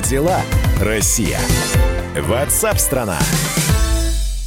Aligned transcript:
Дела, 0.00 0.40
Россия? 0.80 1.38
Ватсап-страна! 2.16 3.18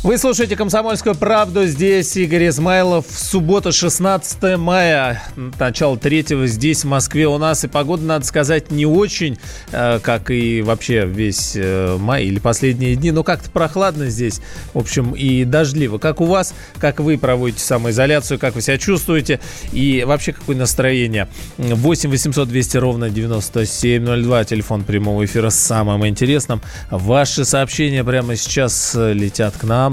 Вы 0.04 0.18
слушаете 0.18 0.58
«Комсомольскую 0.58 1.16
правду». 1.16 1.66
Здесь 1.66 2.18
Игорь 2.18 2.50
Измайлов. 2.50 3.05
Суббота, 3.10 3.71
16 3.71 4.57
мая, 4.57 5.23
начало 5.57 5.98
третьего 5.98 6.46
здесь, 6.46 6.84
в 6.84 6.88
Москве 6.88 7.26
у 7.26 7.38
нас. 7.38 7.64
И 7.64 7.70
погода, 7.70 8.04
надо 8.04 8.26
сказать, 8.26 8.70
не 8.70 8.86
очень, 8.86 9.38
э, 9.71 10.00
как 10.04 10.30
и 10.30 10.62
вообще 10.62 11.05
весь 11.05 11.54
э, 11.55 11.95
май 11.98 12.26
или 12.26 12.39
последние 12.39 12.98
дни. 12.98 13.12
Но 13.12 13.23
как-то 13.23 13.50
прохладно 13.50 14.08
здесь, 14.08 14.41
в 14.73 14.80
общем, 14.80 15.13
и 15.13 15.45
дождливо. 15.45 16.00
Как 16.00 16.20
у 16.20 16.26
вас, 16.26 16.54
как 16.80 16.99
вы 16.99 17.17
проводите 17.17 17.63
самоизоляцию, 17.63 18.40
как 18.40 18.55
вы 18.55 18.62
себя 18.62 18.77
чувствуете 18.77 19.40
и 19.72 20.04
вообще 20.05 20.34
какое 20.34 20.58
настроение. 20.58 21.30
8 21.58 22.09
800 22.09 22.49
200 22.49 22.76
ровно 22.76 23.09
9702, 23.09 24.44
телефон 24.44 24.84
прямого 24.84 25.23
эфира 25.23 25.49
с 25.49 25.55
самым 25.58 26.05
интересным. 26.05 26.62
Ваши 26.91 27.45
сообщения 27.45 28.04
прямо 28.04 28.35
сейчас 28.35 28.95
летят 28.95 29.55
к 29.55 29.63
нам 29.63 29.92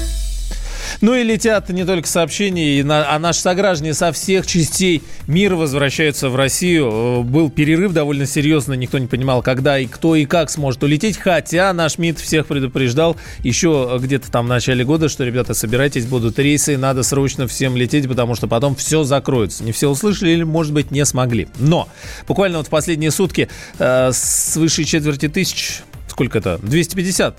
Ну 0.99 1.15
и 1.15 1.23
летят 1.23 1.69
не 1.69 1.85
только 1.85 2.07
сообщения, 2.07 2.83
а 2.89 3.17
наши 3.19 3.39
сограждане 3.39 3.93
со 3.93 4.11
всех 4.11 4.45
частей 4.45 5.01
мира 5.27 5.55
возвращаются 5.55 6.29
в 6.29 6.35
Россию. 6.35 6.89
Э, 6.91 7.21
был 7.21 7.49
перерыв 7.49 7.93
довольно 7.93 8.25
серьезно, 8.25 8.73
никто 8.73 8.97
не 8.97 9.07
понимал, 9.07 9.41
когда 9.41 9.79
и 9.79 9.85
кто 9.85 10.15
и 10.15 10.25
как 10.25 10.49
сможет 10.49 10.83
улететь. 10.83 11.17
Хотя 11.17 11.71
наш 11.73 11.97
МИД 11.97 12.19
всех 12.19 12.47
предупреждал 12.47 13.15
еще 13.39 13.97
где-то 14.01 14.31
там 14.31 14.45
в 14.45 14.49
начале 14.49 14.83
года, 14.83 15.09
что, 15.09 15.23
ребята, 15.23 15.53
собирайтесь, 15.53 16.05
будут 16.05 16.37
рейсы, 16.39 16.77
надо 16.77 17.03
срочно 17.03 17.47
всем 17.47 17.77
лететь, 17.77 18.07
потому 18.07 18.35
что 18.35 18.47
потом 18.47 18.75
все 18.75 19.03
закроется. 19.03 19.63
Не 19.63 19.71
все 19.71 19.89
услышали 19.89 20.31
или, 20.31 20.43
может 20.43 20.73
быть, 20.73 20.91
не 20.91 21.05
смогли. 21.05 21.47
Но 21.59 21.87
буквально 22.27 22.57
вот 22.57 22.67
в 22.67 22.69
последние 22.69 23.11
сутки 23.11 23.47
э, 23.79 24.11
свыше 24.13 24.83
четверти 24.83 25.27
тысяч 25.27 25.81
сколько 26.21 26.37
это, 26.37 26.59
250, 26.61 27.35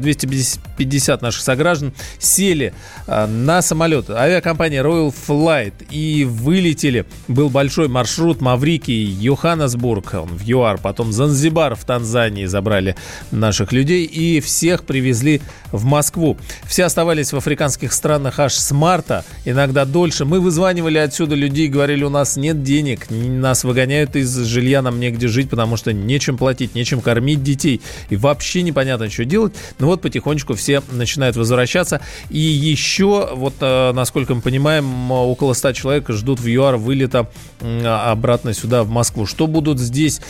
250 0.00 1.22
э, 1.22 1.24
наших 1.24 1.42
сограждан 1.42 1.94
сели 2.18 2.74
э, 3.06 3.26
на 3.26 3.62
самолет 3.62 4.10
авиакомпании 4.10 4.82
Royal 4.82 5.14
Flight 5.26 5.72
и 5.88 6.26
вылетели. 6.26 7.06
Был 7.26 7.48
большой 7.48 7.88
маршрут 7.88 8.42
Маврикий, 8.42 9.02
Йоханнесбург 9.02 10.12
в 10.12 10.44
ЮАР, 10.44 10.76
потом 10.76 11.10
Занзибар 11.10 11.74
в 11.74 11.86
Танзании 11.86 12.44
забрали 12.44 12.96
наших 13.30 13.72
людей 13.72 14.04
и 14.04 14.40
всех 14.40 14.84
привезли 14.84 15.40
в 15.70 15.84
Москву. 15.84 16.36
Все 16.64 16.84
оставались 16.84 17.32
в 17.32 17.36
африканских 17.38 17.94
странах 17.94 18.40
аж 18.40 18.52
с 18.52 18.72
марта, 18.72 19.24
иногда 19.46 19.86
дольше. 19.86 20.26
Мы 20.26 20.38
вызванивали 20.38 20.98
отсюда 20.98 21.34
людей, 21.34 21.68
говорили, 21.68 22.04
у 22.04 22.10
нас 22.10 22.36
нет 22.36 22.62
денег, 22.62 23.06
нас 23.08 23.64
выгоняют 23.64 24.16
из 24.16 24.36
жилья, 24.44 24.82
нам 24.82 25.00
негде 25.00 25.28
жить, 25.28 25.48
потому 25.48 25.78
что 25.78 25.94
нечем 25.94 26.36
платить, 26.36 26.74
нечем 26.74 27.00
кормить 27.00 27.42
детей 27.42 27.80
и 28.08 28.16
вообще 28.16 28.62
непонятно, 28.62 29.10
что 29.10 29.24
делать. 29.24 29.54
Но 29.78 29.86
вот 29.86 30.02
потихонечку 30.02 30.54
все 30.54 30.82
начинают 30.90 31.36
возвращаться. 31.36 32.00
И 32.30 32.38
еще, 32.38 33.30
вот, 33.32 33.54
э, 33.60 33.92
насколько 33.92 34.34
мы 34.34 34.40
понимаем, 34.40 35.10
около 35.10 35.54
100 35.54 35.72
человек 35.72 36.10
ждут 36.10 36.40
в 36.40 36.46
ЮАР 36.46 36.76
вылета 36.76 37.28
обратно 37.60 38.54
сюда, 38.54 38.84
в 38.84 38.90
Москву. 38.90 39.26
Что 39.26 39.46
будут 39.46 39.78
здесь 39.78 40.20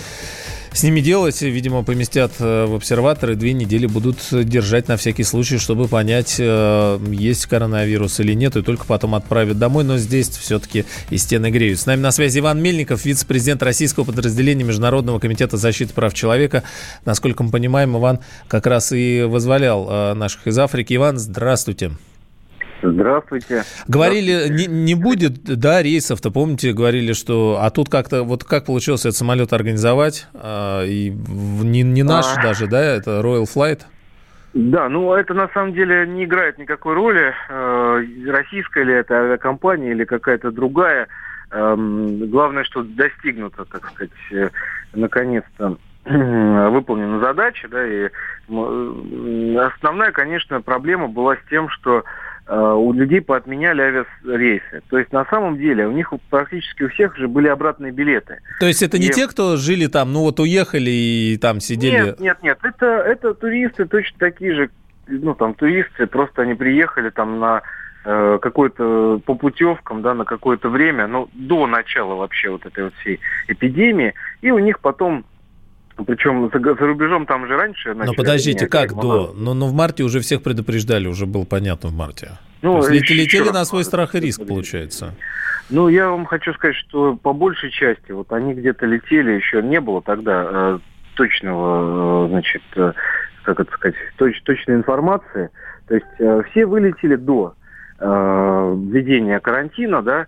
с 0.72 0.82
ними 0.82 1.00
делать? 1.00 1.40
Видимо, 1.42 1.82
поместят 1.82 2.32
э, 2.38 2.66
в 2.66 2.74
обсерваторы, 2.74 3.34
две 3.34 3.52
недели 3.52 3.86
будут 3.86 4.18
держать 4.30 4.88
на 4.88 4.96
всякий 4.96 5.24
случай, 5.24 5.58
чтобы 5.58 5.88
понять, 5.88 6.36
э, 6.38 6.98
есть 7.10 7.46
коронавирус 7.46 8.20
или 8.20 8.34
нет, 8.34 8.56
и 8.56 8.62
только 8.62 8.84
потом 8.86 9.14
отправят 9.14 9.58
домой. 9.58 9.84
Но 9.84 9.98
здесь 9.98 10.28
все-таки 10.28 10.84
и 11.10 11.18
стены 11.18 11.50
греют. 11.50 11.80
С 11.80 11.86
нами 11.86 12.00
на 12.00 12.12
связи 12.12 12.38
Иван 12.38 12.62
Мельников, 12.62 13.04
вице-президент 13.04 13.62
российского 13.62 14.04
подразделения 14.04 14.64
Международного 14.64 15.18
комитета 15.18 15.56
защиты 15.56 15.94
прав 15.94 16.14
человека. 16.14 16.62
Насколько 17.04 17.42
мы 17.42 17.50
понимаем, 17.50 17.96
Иван 17.96 18.20
как 18.48 18.66
раз 18.66 18.92
и 18.92 19.22
вызволял 19.22 19.88
э, 19.90 20.14
наших 20.14 20.46
из 20.46 20.58
Африки. 20.58 20.94
Иван, 20.94 21.18
здравствуйте. 21.18 21.72
Здравствуйте. 21.72 22.11
Говорили, 22.82 24.32
Здравствуйте. 24.32 24.68
Не, 24.68 24.84
не 24.84 24.94
будет, 24.94 25.44
да, 25.44 25.82
рейсов-то, 25.82 26.30
помните, 26.30 26.72
говорили, 26.72 27.12
что... 27.12 27.58
А 27.60 27.70
тут 27.70 27.88
как-то, 27.88 28.24
вот 28.24 28.44
как 28.44 28.66
получилось 28.66 29.02
этот 29.02 29.16
самолет 29.16 29.52
организовать? 29.52 30.26
А, 30.34 30.84
и 30.84 31.10
не, 31.10 31.82
не 31.82 32.02
наш 32.02 32.26
а... 32.36 32.42
даже, 32.42 32.66
да, 32.66 32.80
это 32.80 33.20
Royal 33.20 33.44
Flight? 33.44 33.82
Да, 34.54 34.88
ну 34.88 35.14
это 35.14 35.32
на 35.32 35.48
самом 35.48 35.72
деле 35.72 36.06
не 36.06 36.24
играет 36.24 36.58
никакой 36.58 36.94
роли, 36.94 37.32
э, 37.48 38.04
российская 38.26 38.84
ли 38.84 38.92
это 38.92 39.14
авиакомпания 39.14 39.92
или 39.92 40.04
какая-то 40.04 40.50
другая. 40.50 41.08
Э, 41.50 41.74
главное, 41.76 42.64
что 42.64 42.82
достигнуто, 42.82 43.64
так 43.64 43.88
сказать, 43.90 44.10
э, 44.30 44.50
наконец-то 44.92 45.78
выполнена 46.04 47.20
задача, 47.20 47.68
да, 47.68 47.86
и 47.86 48.10
основная, 49.56 50.10
конечно, 50.10 50.60
проблема 50.60 51.06
была 51.06 51.36
с 51.36 51.48
тем, 51.48 51.68
что 51.68 52.00
Э, 52.00 52.02
у 52.48 52.92
людей 52.92 53.20
поотменяли 53.20 53.80
авиарейсы. 54.24 54.82
То 54.90 54.98
есть 54.98 55.12
на 55.12 55.24
самом 55.26 55.58
деле 55.58 55.86
у 55.86 55.92
них 55.92 56.12
практически 56.28 56.84
у 56.84 56.88
всех 56.88 57.16
же 57.16 57.28
были 57.28 57.48
обратные 57.48 57.92
билеты. 57.92 58.40
То 58.60 58.66
есть 58.66 58.82
это 58.82 58.98
не 58.98 59.06
и... 59.06 59.10
те, 59.10 59.28
кто 59.28 59.56
жили 59.56 59.86
там, 59.86 60.12
ну 60.12 60.20
вот 60.20 60.40
уехали 60.40 60.90
и 60.90 61.38
там 61.40 61.60
сидели? 61.60 62.06
Нет, 62.06 62.20
нет, 62.20 62.38
нет. 62.42 62.58
Это, 62.62 62.86
это 62.86 63.34
туристы 63.34 63.86
точно 63.86 64.18
такие 64.18 64.54
же, 64.54 64.70
ну 65.06 65.34
там 65.34 65.54
туристы, 65.54 66.06
просто 66.06 66.42
они 66.42 66.54
приехали 66.54 67.10
там 67.10 67.38
на 67.38 67.62
э, 68.04 68.38
какой-то 68.42 69.20
по 69.24 69.34
путевкам, 69.34 70.02
да, 70.02 70.14
на 70.14 70.24
какое-то 70.24 70.68
время, 70.68 71.06
ну 71.06 71.28
до 71.32 71.66
начала 71.66 72.16
вообще 72.16 72.50
вот 72.50 72.66
этой 72.66 72.84
вот 72.84 72.94
всей 72.96 73.20
эпидемии, 73.48 74.14
и 74.40 74.50
у 74.50 74.58
них 74.58 74.80
потом 74.80 75.24
причем 76.06 76.50
за, 76.52 76.58
за 76.58 76.86
рубежом 76.86 77.26
там 77.26 77.46
же 77.46 77.56
раньше... 77.56 77.94
Но 77.94 78.14
подождите, 78.14 78.66
как 78.66 78.94
до? 78.94 79.32
Но, 79.36 79.54
но 79.54 79.66
в 79.66 79.72
марте 79.72 80.02
уже 80.02 80.20
всех 80.20 80.42
предупреждали, 80.42 81.06
уже 81.06 81.26
было 81.26 81.44
понятно 81.44 81.90
в 81.90 81.94
марте. 81.94 82.38
Ну, 82.62 82.80
То 82.80 82.88
есть 82.90 83.10
летели 83.10 83.50
на 83.50 83.64
свой 83.64 83.84
страх 83.84 84.14
и 84.14 84.20
риск, 84.20 84.46
получается. 84.46 85.14
Ну, 85.70 85.88
я 85.88 86.10
вам 86.10 86.26
хочу 86.26 86.52
сказать, 86.54 86.76
что 86.76 87.16
по 87.16 87.32
большей 87.32 87.70
части, 87.70 88.12
вот 88.12 88.32
они 88.32 88.54
где-то 88.54 88.86
летели, 88.86 89.32
еще 89.32 89.62
не 89.62 89.80
было 89.80 90.02
тогда 90.02 90.44
э, 90.44 90.78
точного, 91.14 92.26
э, 92.26 92.28
значит, 92.28 92.62
э, 92.76 92.92
как 93.42 93.60
это 93.60 93.72
сказать, 93.72 93.96
точ, 94.16 94.40
точной 94.42 94.76
информации. 94.76 95.50
То 95.88 95.94
есть 95.94 96.06
э, 96.18 96.42
все 96.50 96.66
вылетели 96.66 97.16
до 97.16 97.54
э, 97.98 98.04
введения 98.04 99.40
карантина, 99.40 100.02
да. 100.02 100.26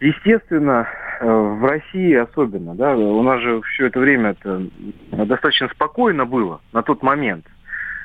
Естественно, 0.00 0.88
Э, 1.20 1.26
в 1.26 1.64
России 1.66 2.14
особенно, 2.14 2.74
да, 2.74 2.96
у 2.96 3.22
нас 3.22 3.42
же 3.42 3.60
все 3.74 3.86
это 3.88 4.00
время 4.00 4.30
это 4.30 4.62
достаточно 5.12 5.68
спокойно 5.68 6.24
было 6.24 6.62
на 6.72 6.82
тот 6.82 7.02
момент. 7.02 7.44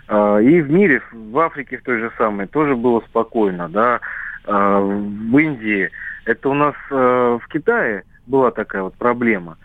Э, 0.09 0.43
и 0.43 0.61
в 0.61 0.69
мире, 0.69 1.01
в 1.13 1.39
Африке 1.39 1.77
в 1.77 1.83
той 1.83 1.99
же 1.99 2.11
самой, 2.17 2.47
тоже 2.47 2.75
было 2.75 2.99
спокойно, 3.07 3.69
да, 3.69 4.01
э, 4.45 4.51
в 4.51 5.37
Индии. 5.37 5.89
Это 6.25 6.49
у 6.49 6.53
нас 6.55 6.73
в 6.89 7.43
Китае 7.53 8.03
была 8.25 8.49
такая 8.49 8.81
вот 8.81 8.95
проблема. 8.95 9.57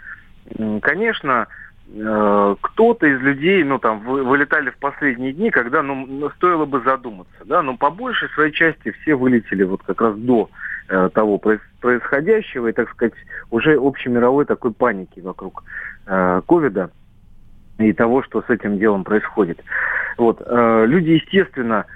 Конечно, 0.82 1.48
кто-то 1.92 3.06
из 3.06 3.20
людей, 3.20 3.64
ну, 3.64 3.78
там, 3.78 4.00
вылетали 4.00 4.70
в 4.70 4.76
последние 4.76 5.32
дни, 5.32 5.50
когда, 5.50 5.82
ну, 5.82 6.30
стоило 6.36 6.64
бы 6.64 6.80
задуматься, 6.82 7.44
да, 7.44 7.62
но 7.62 7.76
по 7.76 7.90
большей 7.90 8.28
своей 8.30 8.52
части 8.52 8.92
все 8.92 9.14
вылетели 9.14 9.64
вот 9.64 9.82
как 9.82 10.00
раз 10.00 10.16
до 10.16 10.48
Э, 10.92 11.09
того 11.15 11.38
происходящего 11.38 12.66
и, 12.66 12.72
так 12.72 12.91
сказать, 12.91 13.15
уже 13.53 13.78
общемировой 13.78 14.44
такой 14.44 14.72
паники 14.72 15.20
вокруг 15.20 15.62
э, 16.06 16.42
ковида 16.48 16.91
и 17.78 17.92
того, 17.92 18.24
что 18.24 18.42
с 18.42 18.50
этим 18.50 18.76
делом 18.76 19.04
происходит. 19.04 19.62
Вот. 20.18 20.42
Э, 20.44 20.84
люди, 20.86 21.10
естественно, 21.10 21.86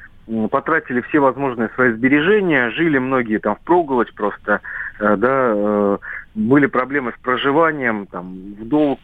потратили 0.49 1.01
все 1.01 1.19
возможные 1.19 1.71
свои 1.71 1.91
сбережения, 1.91 2.71
жили 2.71 2.99
многие 2.99 3.39
там 3.39 3.57
в 3.57 3.61
проголодь 3.63 4.15
просто, 4.15 4.61
да, 5.01 5.99
были 6.35 6.67
проблемы 6.67 7.13
с 7.17 7.23
проживанием, 7.23 8.07
там, 8.07 8.55
в 8.59 8.67
долг 8.67 8.99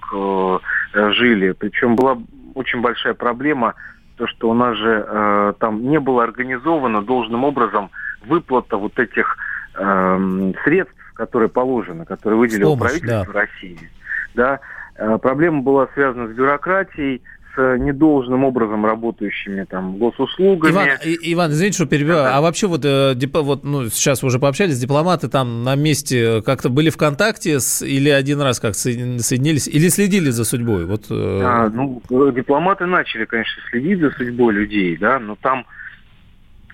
жили, 0.93 1.53
причем 1.53 1.95
была 1.95 2.19
очень 2.55 2.81
большая 2.81 3.15
проблема, 3.15 3.75
то, 4.17 4.27
что 4.27 4.51
у 4.51 4.55
нас 4.55 4.77
же 4.77 5.55
там 5.61 5.89
не 5.89 6.01
было 6.01 6.25
организовано 6.25 7.03
должным 7.03 7.45
образом 7.45 7.91
выплата 8.25 8.77
вот 8.77 8.99
этих 8.99 9.37
э, 9.75 10.53
средств, 10.65 10.95
которые 11.15 11.49
положены, 11.49 12.05
которые 12.05 12.39
выделило 12.39 12.77
Помощь, 12.77 13.01
правительство 13.01 13.33
да. 13.33 13.41
России. 13.41 13.91
Да, 14.35 14.61
э, 14.97 15.19
проблема 15.19 15.63
была 15.63 15.89
связана 15.95 16.29
с 16.29 16.33
бюрократией, 16.33 17.23
с 17.55 17.77
недолжным 17.79 18.45
образом 18.45 18.85
работающими 18.85 19.65
там 19.65 19.97
госуслугами. 19.99 20.73
Иван, 20.73 20.89
и, 21.05 21.33
Иван 21.33 21.51
извините, 21.51 21.77
что 21.77 21.87
перебиваю. 21.87 22.25
Да. 22.25 22.37
А 22.37 22.41
вообще 22.41 22.67
вот, 22.67 22.85
э, 22.85 23.15
вот 23.33 23.65
ну, 23.65 23.89
сейчас 23.89 24.23
уже 24.25 24.39
пообщались, 24.39 24.79
дипломаты 24.79 25.29
там 25.29 25.65
на 25.65 25.75
месте 25.75 26.43
как-то 26.43 26.69
были 26.69 26.91
в 26.91 26.97
контакте 26.97 27.61
с, 27.61 27.83
или 27.83 28.09
один 28.09 28.41
раз 28.41 28.61
как 28.61 28.75
соединились, 28.75 29.69
или 29.69 29.89
следили 29.89 30.31
за 30.31 30.45
судьбой? 30.45 30.85
Вот, 30.85 31.07
э... 31.11 31.41
а, 31.43 31.69
ну, 31.69 32.03
дипломаты 32.33 32.87
начали, 32.87 33.25
конечно, 33.25 33.63
следить 33.71 34.01
за 34.01 34.11
судьбой 34.11 34.55
людей, 34.55 34.97
да, 34.97 35.19
но 35.19 35.37
там 35.37 35.67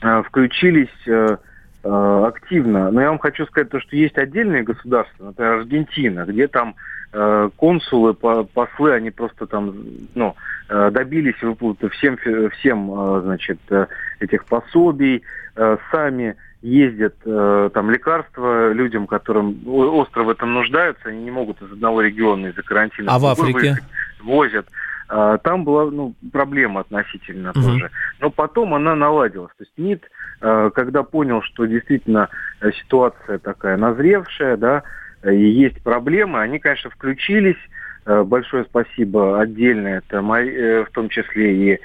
э, 0.03 0.23
включились... 0.23 0.89
Э, 1.89 2.25
активно. 2.27 2.91
Но 2.91 3.01
я 3.01 3.11
вам 3.11 3.21
хочу 3.21 3.47
сказать 3.47 3.71
то, 3.71 3.79
что 3.79 3.95
есть 3.95 4.19
отдельные 4.19 4.65
государства, 4.65 5.27
например, 5.27 5.53
Аргентина, 5.53 6.25
где 6.27 6.49
там 6.49 6.75
э, 7.13 7.51
консулы, 7.57 8.13
послы, 8.15 8.93
они 8.93 9.11
просто 9.11 9.47
там 9.47 9.73
ну, 10.17 10.35
э, 10.69 10.91
добились 10.91 11.41
выплаты 11.41 11.89
всем, 11.91 12.19
всем 12.59 13.21
значит, 13.23 13.61
этих 14.19 14.47
пособий, 14.47 15.23
сами 15.93 16.35
ездят 16.63 17.15
там 17.23 17.91
лекарства 17.91 18.73
людям, 18.73 19.07
которым 19.07 19.57
остро 19.67 20.25
в 20.25 20.31
этом 20.31 20.55
нуждаются, 20.55 21.11
они 21.11 21.23
не 21.23 21.31
могут 21.31 21.63
из 21.63 21.71
одного 21.71 22.01
региона 22.01 22.49
из-за 22.49 22.63
карантина. 22.63 23.15
А 23.15 23.19
в 23.19 23.27
Африке? 23.27 23.79
Возят. 24.21 24.67
А, 25.09 25.39
там 25.39 25.65
была 25.65 25.91
ну, 25.91 26.15
проблема 26.33 26.81
относительно 26.81 27.51
угу. 27.51 27.63
тоже. 27.63 27.91
Но 28.21 28.31
потом 28.31 28.75
она 28.75 28.95
наладилась. 28.95 29.53
То 29.57 29.65
есть 29.65 29.73
МИД, 29.77 30.03
а, 30.41 30.71
когда 30.71 31.03
понял, 31.03 31.43
что 31.43 31.67
действительно 31.67 32.29
э, 32.61 32.73
ситуация 32.73 33.39
такая 33.39 33.77
назревшая, 33.77 34.57
да, 34.57 34.83
и 35.25 35.37
есть 35.37 35.83
проблемы, 35.83 36.41
они, 36.41 36.59
конечно, 36.59 36.91
включились. 36.91 37.57
Э, 38.05 38.23
большое 38.23 38.65
спасибо 38.65 39.41
отдельно, 39.41 39.89
это 39.89 40.19
э, 40.19 40.85
в 40.85 40.91
том 40.91 41.09
числе 41.09 41.75
и 41.75 41.81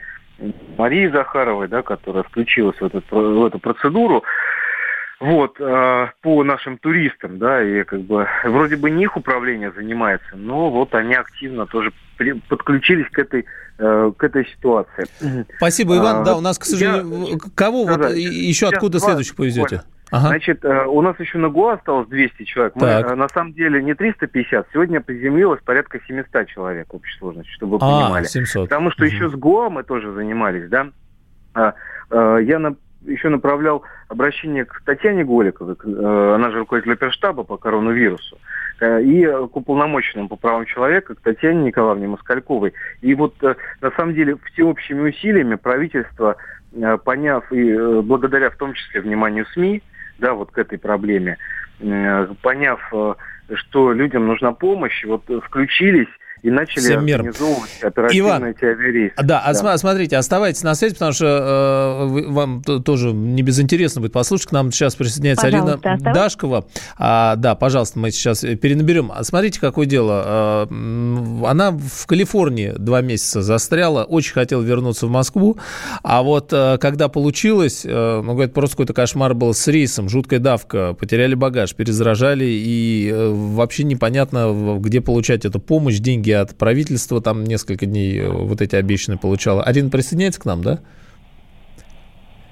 Марии 0.77 1.07
Захаровой, 1.07 1.68
да, 1.68 1.81
которая 1.83 2.23
включилась 2.23 2.77
в, 2.77 2.85
этот, 2.85 3.06
в 3.12 3.45
эту 3.45 3.59
процедуру 3.59 4.23
вот, 5.21 5.57
э, 5.59 6.07
по 6.21 6.44
нашим 6.44 6.79
туристам, 6.79 7.38
да, 7.38 7.63
и 7.63 7.83
как 7.83 8.01
бы 8.01 8.27
вроде 8.44 8.75
бы 8.75 8.89
не 8.89 9.03
их 9.03 9.15
управление 9.15 9.71
занимается, 9.71 10.35
но 10.35 10.71
вот 10.71 10.95
они 10.95 11.13
активно 11.13 11.68
тоже 11.68 11.94
при, 12.18 12.33
подключились 12.33 13.06
к 13.12 13.19
этой, 13.19 13.45
э, 13.77 14.12
к 14.18 14.23
этой 14.23 14.47
ситуации. 14.47 15.06
Спасибо, 15.57 15.97
Иван. 15.97 16.18
А, 16.18 16.23
да, 16.23 16.35
у 16.38 16.41
нас, 16.41 16.57
к 16.57 16.65
сожалению, 16.65 17.27
я, 17.33 17.38
кого 17.53 17.85
да, 17.85 17.91
вот 17.91 18.01
да, 18.01 18.09
еще 18.09 18.68
откуда 18.68 19.00
следующих 19.00 19.35
повезете? 19.35 19.83
Ага. 20.09 20.29
Значит, 20.29 20.65
э, 20.65 20.85
у 20.88 21.01
нас 21.01 21.18
еще 21.19 21.38
на 21.38 21.50
ГУА 21.50 21.73
осталось 21.73 22.07
200 22.07 22.44
человек. 22.44 22.75
Мы, 22.75 22.81
так. 22.81 23.15
на 23.15 23.29
самом 23.29 23.53
деле 23.53 23.81
не 23.81 23.94
350, 23.94 24.69
сегодня 24.73 25.01
приземлилось 25.01 25.62
порядка 25.63 26.00
700 26.06 26.47
человек 26.47 26.88
в 26.91 26.95
общей 26.95 27.18
сложности, 27.19 27.51
чтобы 27.51 27.77
вы 27.77 27.85
а, 27.85 28.01
понимали. 28.01 28.25
700. 28.25 28.68
Потому 28.68 28.89
что 28.89 29.06
угу. 29.06 29.12
еще 29.12 29.29
с 29.29 29.33
ГУА 29.33 29.69
мы 29.69 29.83
тоже 29.83 30.12
занимались, 30.13 30.68
да. 30.68 30.89
А, 31.53 31.75
я 32.39 32.57
на 32.57 32.75
еще 33.06 33.30
направлял 33.30 33.83
обращение 34.07 34.65
к 34.65 34.81
Татьяне 34.86 35.24
Голиковой, 35.24 35.75
э, 35.83 36.33
она 36.36 36.51
же 36.51 36.59
руководитель 36.59 36.94
оперштаба 36.94 37.44
по 37.44 37.57
коронавирусу, 37.57 38.38
э, 38.80 39.01
и 39.03 39.25
к 39.25 39.56
уполномоченному 39.56 40.30
по 40.30 40.36
правам 40.36 40.65
человека, 40.65 41.15
к 41.15 41.21
Татьяне 41.21 41.63
Николаевне 41.63 42.07
Москальковой. 42.07 42.74
И 43.01 43.15
вот 43.15 43.36
э, 43.44 43.56
на 43.81 43.92
самом 43.92 44.13
деле 44.13 44.38
всеобщими 44.51 45.09
усилиями 45.09 45.56
правительство, 45.56 46.36
поняв 47.03 47.51
и 47.51 48.01
благодаря 48.01 48.50
в 48.50 48.56
том 48.56 48.74
числе 48.74 49.01
вниманию 49.01 49.45
СМИ, 49.47 49.83
да, 50.19 50.33
вот 50.33 50.51
к 50.51 50.57
этой 50.57 50.77
проблеме, 50.80 51.38
поняв, 52.42 52.80
что 53.56 53.92
людям 53.92 54.27
нужна 54.27 54.54
помощь, 54.54 55.04
вот 55.04 55.24
включились 55.44 56.07
и 56.43 56.49
начали 56.49 56.81
Всем 56.81 57.05
мир. 57.05 57.17
организовывать 57.19 57.69
оперативные 57.83 58.29
Иван, 58.29 58.43
авиарейсы. 58.43 59.15
Да, 59.21 59.39
а 59.39 59.53
да. 59.53 59.77
смотрите, 59.77 60.17
оставайтесь 60.17 60.63
на 60.63 60.73
связи, 60.73 60.93
потому 60.93 61.11
что 61.11 62.07
э, 62.17 62.31
вам 62.31 62.63
тоже 62.63 63.11
не 63.13 63.43
безинтересно 63.43 64.01
будет 64.01 64.13
послушать. 64.13 64.47
К 64.47 64.51
нам 64.51 64.71
сейчас 64.71 64.95
присоединяется 64.95 65.45
пожалуйста, 65.45 65.73
Арина 65.73 65.93
оставайтесь. 65.95 66.21
Дашкова. 66.21 66.65
А, 66.97 67.35
да, 67.35 67.55
пожалуйста, 67.55 67.99
мы 67.99 68.11
сейчас 68.11 68.41
перенаберем. 68.41 69.11
А 69.13 69.23
смотрите, 69.23 69.59
какое 69.59 69.85
дело. 69.85 70.23
А, 70.25 70.67
она 71.47 71.71
в 71.71 72.07
Калифорнии 72.07 72.73
два 72.75 73.01
месяца 73.01 73.41
застряла, 73.44 74.03
очень 74.03 74.33
хотела 74.33 74.61
вернуться 74.63 75.05
в 75.05 75.09
Москву, 75.11 75.57
а 76.01 76.23
вот 76.23 76.49
а, 76.53 76.77
когда 76.79 77.07
получилось, 77.07 77.83
а, 77.85 78.21
ну, 78.21 78.33
говорит, 78.33 78.53
просто 78.53 78.77
какой-то 78.77 78.94
кошмар 78.94 79.35
был 79.35 79.53
с 79.53 79.67
рейсом, 79.67 80.09
жуткая 80.09 80.39
давка, 80.39 80.94
потеряли 80.94 81.35
багаж, 81.35 81.75
перезаражали, 81.75 82.45
и 82.47 83.13
вообще 83.13 83.83
непонятно, 83.83 84.77
где 84.79 85.01
получать 85.01 85.45
эту 85.45 85.59
помощь, 85.59 85.99
деньги 85.99 86.31
деньги 86.31 86.33
от 86.33 86.57
правительства, 86.57 87.22
там 87.22 87.44
несколько 87.44 87.86
дней 87.86 88.19
э, 88.19 88.30
вот 88.30 88.62
эти 88.62 88.75
обещанные 88.75 89.19
получала. 89.19 89.63
Арина 89.63 89.89
присоединяется 89.89 90.42
к 90.42 90.45
нам, 90.45 90.63
да? 90.63 90.80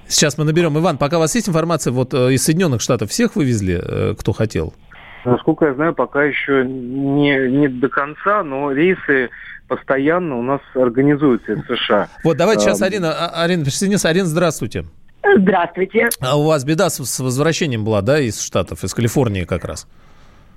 Сейчас 0.07 0.37
мы 0.37 0.43
наберем. 0.43 0.77
Иван, 0.77 0.97
пока 0.97 1.17
у 1.17 1.19
вас 1.19 1.35
есть 1.35 1.49
информация, 1.49 1.93
вот 1.93 2.13
э, 2.13 2.33
из 2.33 2.43
Соединенных 2.43 2.81
Штатов 2.81 3.09
всех 3.09 3.35
вывезли, 3.35 3.79
э, 3.81 4.15
кто 4.17 4.33
хотел? 4.33 4.73
Насколько 5.25 5.65
я 5.65 5.73
знаю, 5.73 5.93
пока 5.93 6.23
еще 6.23 6.65
не, 6.65 7.49
не 7.49 7.67
до 7.67 7.89
конца, 7.89 8.43
но 8.43 8.71
рейсы 8.71 9.29
постоянно 9.67 10.37
у 10.37 10.41
нас 10.41 10.61
организуются 10.73 11.53
из 11.53 11.59
США. 11.65 12.07
Вот 12.23 12.37
давайте 12.37 12.63
сейчас 12.63 12.81
Арина, 12.81 13.11
а, 13.11 13.43
Арина 13.43 13.63
присоединится. 13.63 14.09
Арина, 14.09 14.25
здравствуйте. 14.25 14.85
Здравствуйте. 15.37 16.09
А 16.21 16.39
у 16.39 16.45
вас 16.45 16.63
беда 16.63 16.89
с, 16.89 17.03
с 17.03 17.19
возвращением 17.19 17.83
была, 17.83 18.01
да, 18.01 18.19
из 18.19 18.41
Штатов, 18.41 18.83
из 18.83 18.93
Калифорнии 18.93 19.43
как 19.43 19.65
раз? 19.65 19.87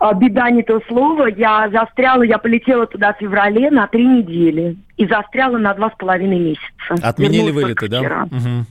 А, 0.02 0.14
беда 0.14 0.50
не 0.50 0.64
то 0.64 0.80
слово. 0.88 1.28
Я 1.28 1.70
застряла, 1.72 2.24
я 2.24 2.38
полетела 2.38 2.88
туда 2.88 3.12
в 3.12 3.18
феврале 3.18 3.70
на 3.70 3.86
три 3.86 4.04
недели. 4.04 4.76
И 4.96 5.06
застряла 5.06 5.58
на 5.58 5.72
два 5.74 5.90
с 5.90 5.96
половиной 5.96 6.40
месяца. 6.40 7.08
Отменили 7.08 7.52
вылеты, 7.52 7.86
да? 7.86 8.00
Угу. 8.24 8.66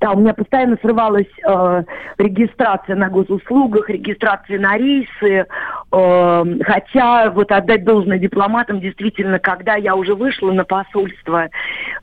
Да, 0.00 0.12
у 0.12 0.20
меня 0.20 0.32
постоянно 0.32 0.76
срывалась 0.80 1.26
э, 1.44 1.82
регистрация 2.18 2.94
на 2.94 3.08
госуслугах, 3.08 3.90
регистрация 3.90 4.60
на 4.60 4.76
рейсы. 4.76 5.46
Э, 5.90 6.44
хотя, 6.62 7.30
вот 7.30 7.50
отдать 7.50 7.84
должное 7.84 8.18
дипломатам, 8.18 8.80
действительно, 8.80 9.40
когда 9.40 9.74
я 9.74 9.96
уже 9.96 10.14
вышла 10.14 10.52
на 10.52 10.64
посольство, 10.64 11.48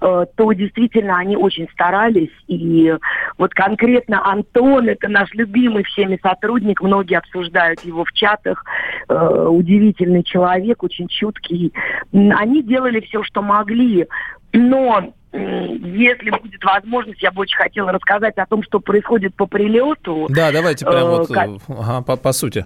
э, 0.02 0.26
то 0.36 0.52
действительно 0.52 1.18
они 1.18 1.38
очень 1.38 1.70
старались. 1.72 2.34
И 2.48 2.94
вот 3.38 3.54
конкретно 3.54 4.30
Антон, 4.30 4.90
это 4.90 5.08
наш 5.08 5.34
любимый 5.34 5.86
всеми 5.86 6.20
сотрудник, 6.22 6.82
многие 6.82 7.18
обсуждают 7.18 7.80
его 7.82 8.04
в 8.04 8.12
чатах, 8.12 8.66
э, 9.08 9.48
удивительный 9.50 10.24
человек, 10.24 10.84
очень 10.84 11.08
чуткий. 11.08 11.72
Они 12.12 12.62
делали 12.62 13.00
все, 13.00 13.24
что 13.24 13.42
могли. 13.42 14.08
Но 14.52 15.14
если 15.36 16.30
будет 16.30 16.64
возможность, 16.64 17.22
я 17.22 17.32
бы 17.32 17.42
очень 17.42 17.58
хотела 17.58 17.92
рассказать 17.92 18.38
о 18.38 18.46
том, 18.46 18.64
что 18.64 18.80
происходит 18.80 19.36
по 19.36 19.46
прилету. 19.46 20.28
Да, 20.30 20.52
давайте 20.52 20.86
прямо 20.86 21.00
э, 21.00 21.18
вот 21.18 21.28
как... 21.28 21.50
ага, 21.68 22.02
по, 22.02 22.16
по 22.16 22.32
сути. 22.32 22.66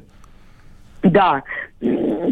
Да, 1.01 1.43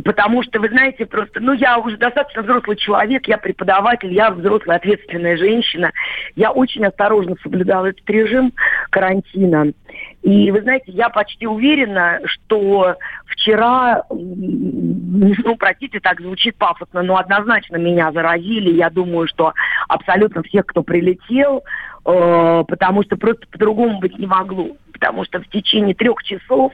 потому 0.04 0.44
что, 0.44 0.60
вы 0.60 0.68
знаете, 0.68 1.06
просто, 1.06 1.40
ну, 1.40 1.54
я 1.54 1.78
уже 1.78 1.96
достаточно 1.98 2.42
взрослый 2.42 2.76
человек, 2.76 3.28
я 3.28 3.38
преподаватель, 3.38 4.14
я 4.14 4.30
взрослая 4.32 4.78
ответственная 4.78 5.38
женщина. 5.38 5.92
Я 6.36 6.52
очень 6.52 6.86
осторожно 6.86 7.36
соблюдала 7.42 7.88
этот 7.88 8.10
режим 8.10 8.54
карантина. 8.90 9.72
И, 10.24 10.52
вы 10.52 10.62
знаете, 10.62 10.92
я 10.92 11.10
почти 11.10 11.48
уверена, 11.48 12.20
что 12.26 12.96
вчера, 13.26 14.04
ну, 14.10 15.56
простите, 15.58 16.00
так 16.00 16.20
звучит 16.20 16.58
пафосно, 16.58 17.02
но 17.02 17.18
однозначно 17.18 17.78
меня 17.78 18.12
заразили. 18.12 18.72
Я 18.72 18.90
думаю, 18.90 19.28
что 19.28 19.54
абсолютно 19.88 20.44
всех, 20.44 20.66
кто 20.66 20.84
прилетел, 20.84 21.64
э, 22.06 22.64
потому 22.68 23.04
что 23.04 23.16
просто 23.16 23.48
по-другому 23.48 24.00
быть 24.00 24.18
не 24.18 24.28
могло. 24.28 24.76
Потому 24.92 25.24
что 25.24 25.40
в 25.40 25.48
течение 25.48 25.94
трех 25.94 26.24
часов 26.24 26.74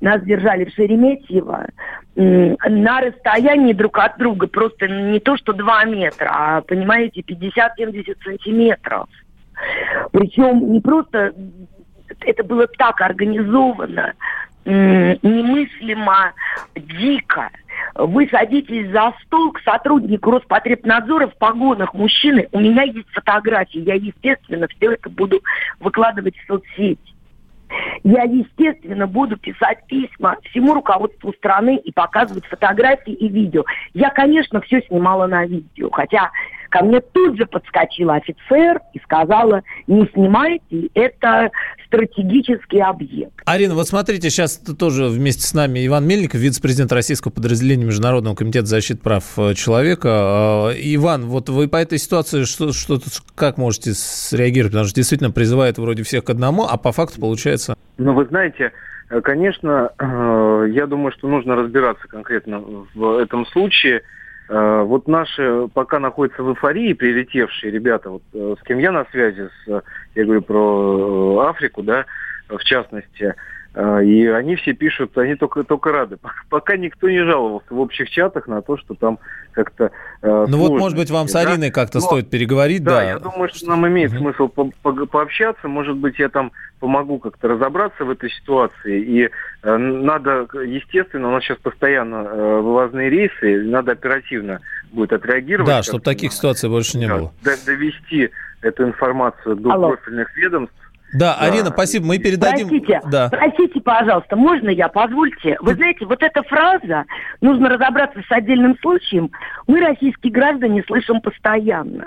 нас 0.00 0.20
держали 0.22 0.64
в 0.64 0.74
Шереметьево 0.74 1.66
на 2.14 3.00
расстоянии 3.00 3.72
друг 3.72 3.98
от 3.98 4.18
друга 4.18 4.46
просто 4.46 4.86
не 4.86 5.18
то 5.20 5.36
что 5.36 5.52
2 5.52 5.84
метра, 5.84 6.30
а, 6.30 6.60
понимаете, 6.60 7.22
50-70 7.22 8.18
сантиметров. 8.22 9.08
Причем 10.12 10.72
не 10.72 10.80
просто 10.80 11.32
это 12.24 12.44
было 12.44 12.66
так 12.66 13.00
организовано, 13.00 14.14
немыслимо 14.64 16.32
дико. 16.76 17.50
Вы 17.94 18.28
садитесь 18.28 18.90
за 18.90 19.12
стол 19.22 19.52
к 19.52 19.60
сотруднику 19.60 20.30
Роспотребнадзора 20.30 21.28
в 21.28 21.36
погонах 21.36 21.94
мужчины. 21.94 22.48
У 22.52 22.60
меня 22.60 22.84
есть 22.84 23.08
фотографии. 23.10 23.80
Я, 23.80 23.94
естественно, 23.94 24.66
все 24.68 24.92
это 24.92 25.10
буду 25.10 25.40
выкладывать 25.80 26.36
в 26.36 26.46
соцсети. 26.46 27.12
Я, 28.04 28.24
естественно, 28.24 29.06
буду 29.06 29.36
писать 29.36 29.86
письма 29.86 30.36
всему 30.44 30.74
руководству 30.74 31.32
страны 31.32 31.76
и 31.76 31.92
показывать 31.92 32.46
фотографии 32.46 33.14
и 33.14 33.28
видео. 33.28 33.64
Я, 33.94 34.10
конечно, 34.10 34.60
все 34.60 34.82
снимала 34.82 35.26
на 35.26 35.46
видео, 35.46 35.90
хотя 35.90 36.30
ко 36.72 36.82
мне 36.82 37.00
тут 37.00 37.36
же 37.36 37.44
подскочила 37.44 38.14
офицер 38.14 38.80
и 38.94 38.98
сказала, 39.00 39.62
не 39.86 40.08
снимайте, 40.14 40.88
это 40.94 41.50
стратегический 41.86 42.80
объект. 42.80 43.42
Арина, 43.44 43.74
вот 43.74 43.86
смотрите, 43.86 44.30
сейчас 44.30 44.56
тоже 44.56 45.04
вместе 45.04 45.42
с 45.42 45.52
нами 45.52 45.86
Иван 45.86 46.06
Мельников, 46.06 46.40
вице-президент 46.40 46.90
Российского 46.90 47.30
подразделения 47.30 47.84
Международного 47.84 48.34
комитета 48.34 48.66
защиты 48.66 49.00
прав 49.00 49.38
э, 49.38 49.52
человека. 49.52 50.08
А, 50.10 50.70
Иван, 50.74 51.26
вот 51.26 51.50
вы 51.50 51.68
по 51.68 51.76
этой 51.76 51.98
ситуации 51.98 52.44
что, 52.44 52.72
что 52.72 52.98
как 53.34 53.58
можете 53.58 53.92
среагировать? 53.92 54.72
Потому 54.72 54.86
что 54.86 54.96
действительно 54.96 55.30
призывает 55.30 55.76
вроде 55.76 56.02
всех 56.04 56.24
к 56.24 56.30
одному, 56.30 56.64
а 56.64 56.78
по 56.78 56.92
факту 56.92 57.20
получается... 57.20 57.74
Ну, 57.98 58.14
вы 58.14 58.24
знаете, 58.24 58.72
э, 59.10 59.20
конечно, 59.20 59.90
э, 59.98 60.66
я 60.70 60.86
думаю, 60.86 61.12
что 61.12 61.28
нужно 61.28 61.54
разбираться 61.54 62.08
конкретно 62.08 62.62
в 62.94 63.18
этом 63.18 63.44
случае. 63.44 64.00
Вот 64.48 65.08
наши 65.08 65.68
пока 65.72 65.98
находятся 65.98 66.42
в 66.42 66.50
эйфории, 66.50 66.92
прилетевшие 66.92 67.70
ребята, 67.70 68.10
вот 68.10 68.22
с 68.32 68.62
кем 68.64 68.78
я 68.78 68.92
на 68.92 69.06
связи, 69.10 69.48
с, 69.64 69.82
я 70.14 70.24
говорю 70.24 70.42
про 70.42 71.48
Африку, 71.48 71.82
да, 71.82 72.04
в 72.48 72.62
частности, 72.64 73.34
и 73.74 74.26
они 74.26 74.56
все 74.56 74.74
пишут, 74.74 75.16
они 75.16 75.34
только, 75.34 75.64
только 75.64 75.92
рады. 75.92 76.18
Пока 76.50 76.76
никто 76.76 77.08
не 77.08 77.24
жаловался 77.24 77.66
в 77.70 77.80
общих 77.80 78.10
чатах 78.10 78.46
на 78.46 78.60
то, 78.60 78.76
что 78.76 78.94
там 78.94 79.18
как-то 79.52 79.90
э, 80.20 80.46
Ну 80.48 80.58
вот, 80.58 80.78
может 80.78 80.98
быть, 80.98 81.10
вам 81.10 81.28
с 81.28 81.34
Ариной 81.34 81.68
да? 81.68 81.74
как-то 81.74 81.98
Но, 81.98 82.04
стоит 82.04 82.28
переговорить, 82.28 82.84
да? 82.84 82.96
Да, 82.96 83.04
я 83.04 83.18
думаю, 83.18 83.48
что 83.48 83.68
нам 83.68 83.86
имеет 83.88 84.10
угу. 84.10 84.18
смысл 84.18 84.48
по 84.48 84.70
по 84.82 85.06
пообщаться. 85.06 85.68
Может 85.68 85.96
быть, 85.96 86.18
я 86.18 86.28
там 86.28 86.52
помогу 86.82 87.20
как-то 87.20 87.46
разобраться 87.46 88.04
в 88.04 88.10
этой 88.10 88.28
ситуации. 88.28 89.00
И 89.00 89.30
э, 89.62 89.76
надо, 89.76 90.48
естественно, 90.64 91.28
у 91.28 91.30
нас 91.30 91.44
сейчас 91.44 91.58
постоянно 91.58 92.16
э, 92.16 92.60
вывозные 92.60 93.08
рейсы, 93.08 93.62
надо 93.62 93.92
оперативно 93.92 94.60
будет 94.90 95.12
отреагировать. 95.12 95.68
Да, 95.68 95.84
чтобы 95.84 96.02
таких 96.02 96.32
ситуаций 96.32 96.68
больше 96.68 96.98
не 96.98 97.06
да, 97.06 97.16
было. 97.16 97.32
Довести 97.64 98.30
эту 98.62 98.82
информацию 98.82 99.54
до 99.54 99.72
Алло. 99.72 99.90
профильных 99.90 100.36
ведомств 100.36 100.74
да, 101.12 101.34
Арина, 101.34 101.66
спасибо. 101.66 102.06
Мы 102.06 102.18
передадим... 102.18 102.68
Простите, 102.68 103.00
да. 103.10 103.28
простите, 103.28 103.80
пожалуйста, 103.82 104.34
можно 104.34 104.70
я, 104.70 104.88
позвольте? 104.88 105.58
Вы 105.60 105.74
знаете, 105.74 106.06
вот 106.06 106.22
эта 106.22 106.42
фраза, 106.42 107.04
нужно 107.42 107.68
разобраться 107.68 108.18
с 108.26 108.32
отдельным 108.32 108.78
случаем, 108.80 109.30
мы, 109.66 109.80
российские 109.80 110.32
граждане, 110.32 110.82
слышим 110.86 111.20
постоянно. 111.20 112.06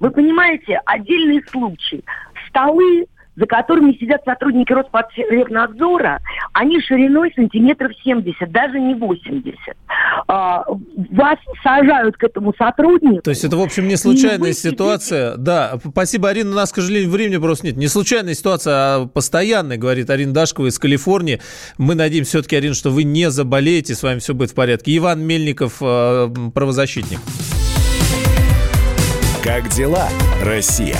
Вы 0.00 0.10
понимаете, 0.10 0.80
отдельный 0.86 1.44
случай. 1.50 2.02
Столы 2.48 3.06
за 3.36 3.46
которыми 3.46 3.92
сидят 3.92 4.22
сотрудники 4.24 4.72
Роспотребнадзора, 4.72 6.20
они 6.52 6.80
шириной 6.80 7.32
сантиметров 7.34 7.92
70, 8.02 8.50
даже 8.50 8.80
не 8.80 8.94
80. 8.94 9.54
А, 10.28 10.64
вас 11.10 11.38
сажают 11.62 12.16
к 12.16 12.24
этому 12.24 12.54
сотруднику. 12.56 13.22
То 13.22 13.30
есть 13.30 13.44
это, 13.44 13.56
в 13.56 13.60
общем, 13.60 13.86
не 13.88 13.96
случайная 13.96 14.52
ситуация. 14.52 15.32
Сидите... 15.32 15.42
Да, 15.42 15.78
спасибо, 15.90 16.30
Арина. 16.30 16.50
У 16.50 16.54
нас, 16.54 16.72
к 16.72 16.76
сожалению, 16.76 17.10
времени 17.10 17.36
просто 17.36 17.66
нет. 17.66 17.76
Не 17.76 17.88
случайная 17.88 18.34
ситуация, 18.34 18.74
а 18.74 19.06
постоянная, 19.06 19.76
говорит 19.76 20.08
Арина 20.10 20.32
Дашкова 20.32 20.66
из 20.66 20.78
Калифорнии. 20.78 21.40
Мы 21.78 21.94
надеемся 21.94 22.30
все-таки, 22.30 22.56
Арина, 22.56 22.74
что 22.74 22.90
вы 22.90 23.04
не 23.04 23.30
заболеете, 23.30 23.94
с 23.94 24.02
вами 24.02 24.18
все 24.18 24.34
будет 24.34 24.50
в 24.50 24.54
порядке. 24.54 24.96
Иван 24.96 25.22
Мельников, 25.22 25.78
э, 25.80 26.28
правозащитник. 26.54 27.18
Как 29.44 29.68
дела, 29.68 30.08
Россия? 30.42 30.98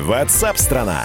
Ватсап-страна! 0.00 1.04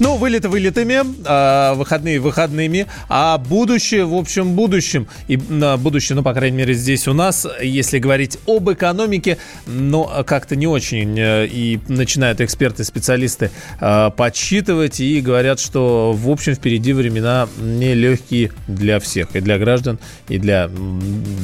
Ну, 0.00 0.16
вылеты 0.16 0.48
вылетами, 0.48 1.02
а, 1.24 1.74
выходные 1.74 2.18
выходными, 2.18 2.86
а 3.08 3.38
будущее, 3.38 4.04
в 4.04 4.14
общем, 4.14 4.54
будущем. 4.54 5.06
И 5.28 5.36
на 5.36 5.76
будущее, 5.76 6.16
ну, 6.16 6.22
по 6.22 6.34
крайней 6.34 6.56
мере, 6.56 6.74
здесь 6.74 7.06
у 7.06 7.12
нас, 7.12 7.46
если 7.62 7.98
говорить 7.98 8.38
об 8.46 8.70
экономике, 8.70 9.38
но 9.66 10.24
как-то 10.26 10.56
не 10.56 10.66
очень. 10.66 11.18
Э, 11.18 11.46
и 11.46 11.78
начинают 11.86 12.40
эксперты, 12.40 12.82
специалисты 12.82 13.50
а, 13.80 14.10
подсчитывать 14.10 14.98
и 14.98 15.20
говорят, 15.20 15.60
что, 15.60 16.12
в 16.12 16.28
общем, 16.28 16.54
впереди 16.54 16.92
времена 16.92 17.48
нелегкие 17.60 18.50
для 18.66 18.98
всех. 18.98 19.36
И 19.36 19.40
для 19.40 19.58
граждан, 19.58 19.98
и 20.28 20.38
для 20.38 20.68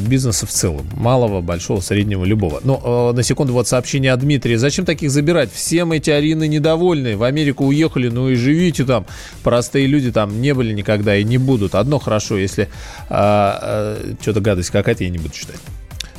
бизнеса 0.08 0.46
в 0.46 0.50
целом. 0.50 0.88
Малого, 0.96 1.40
большого, 1.40 1.80
среднего, 1.80 2.24
любого. 2.24 2.60
Но 2.64 3.12
на 3.12 3.22
секунду 3.22 3.52
вот 3.52 3.68
сообщение 3.68 4.12
от 4.12 4.20
Дмитрия. 4.20 4.58
Зачем 4.58 4.84
таких 4.84 5.10
забирать? 5.10 5.52
Всем 5.52 5.92
эти 5.92 6.10
Арины 6.10 6.48
недовольны. 6.48 7.16
В 7.16 7.22
Америку 7.22 7.66
уехали, 7.66 8.08
ну 8.08 8.28
и 8.28 8.40
живите 8.54 8.84
там. 8.84 9.06
Простые 9.42 9.86
люди 9.86 10.12
там 10.12 10.40
не 10.40 10.54
были 10.54 10.72
никогда 10.72 11.16
и 11.16 11.24
не 11.24 11.38
будут. 11.38 11.74
Одно 11.74 11.98
хорошо, 11.98 12.36
если 12.36 12.68
а, 13.08 13.58
а, 13.62 14.14
что-то 14.20 14.40
гадость 14.40 14.70
какая-то, 14.70 15.04
я 15.04 15.10
не 15.10 15.18
буду 15.18 15.34
читать 15.34 15.60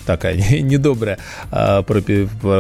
такая 0.06 0.36
недобрая 0.62 1.20
а, 1.52 1.84
про, 1.84 2.02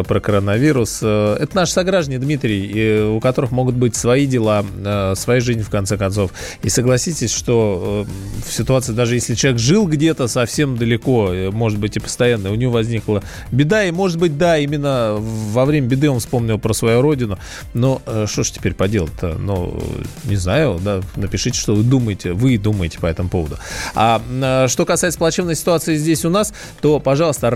про, 0.04 0.20
коронавирус. 0.20 1.00
Э, 1.02 1.38
это 1.40 1.56
наши 1.56 1.74
сограждане, 1.74 2.20
Дмитрий, 2.20 3.04
у 3.16 3.20
которых 3.20 3.52
могут 3.52 3.76
быть 3.76 3.96
свои 3.96 4.26
дела, 4.26 4.64
э, 4.84 5.14
своя 5.16 5.42
жизнь, 5.42 5.64
в 5.64 5.70
конце 5.70 5.98
концов. 5.98 6.32
И 6.64 6.70
согласитесь, 6.70 7.34
что 7.34 8.06
э, 8.08 8.48
в 8.48 8.54
ситуации, 8.54 8.94
даже 8.94 9.16
если 9.16 9.36
человек 9.36 9.60
жил 9.60 9.88
где-то 9.88 10.28
совсем 10.28 10.78
далеко, 10.78 11.32
может 11.52 11.80
быть, 11.80 11.98
и 11.98 12.00
постоянно, 12.00 12.52
у 12.52 12.56
него 12.56 12.72
возникла 12.72 13.24
беда, 13.52 13.84
и, 13.84 13.92
может 13.92 14.18
быть, 14.20 14.38
да, 14.38 14.58
именно 14.58 15.18
во 15.18 15.66
время 15.66 15.88
беды 15.88 16.10
он 16.10 16.20
вспомнил 16.20 16.60
про 16.60 16.74
свою 16.74 17.02
родину. 17.02 17.38
Но 17.74 18.02
что 18.26 18.44
ж 18.44 18.52
теперь 18.52 18.74
поделать-то? 18.74 19.36
Ну, 19.40 19.82
не 20.26 20.36
знаю, 20.36 20.80
да, 20.84 21.02
напишите, 21.16 21.60
что 21.60 21.76
вы 21.76 21.84
думаете, 21.84 22.34
вы 22.34 22.58
думаете 22.58 23.00
по 23.00 23.08
этому 23.08 23.30
поводу. 23.30 23.58
А 23.96 24.22
что 24.68 24.86
касается 24.86 25.20
плачевной 25.20 25.56
ситуации 25.56 25.96
здесь 25.96 26.26
у 26.26 26.30
нас, 26.30 26.54
то, 26.82 27.00
пожалуйста, 27.00 27.31
пожалуйста, 27.32 27.50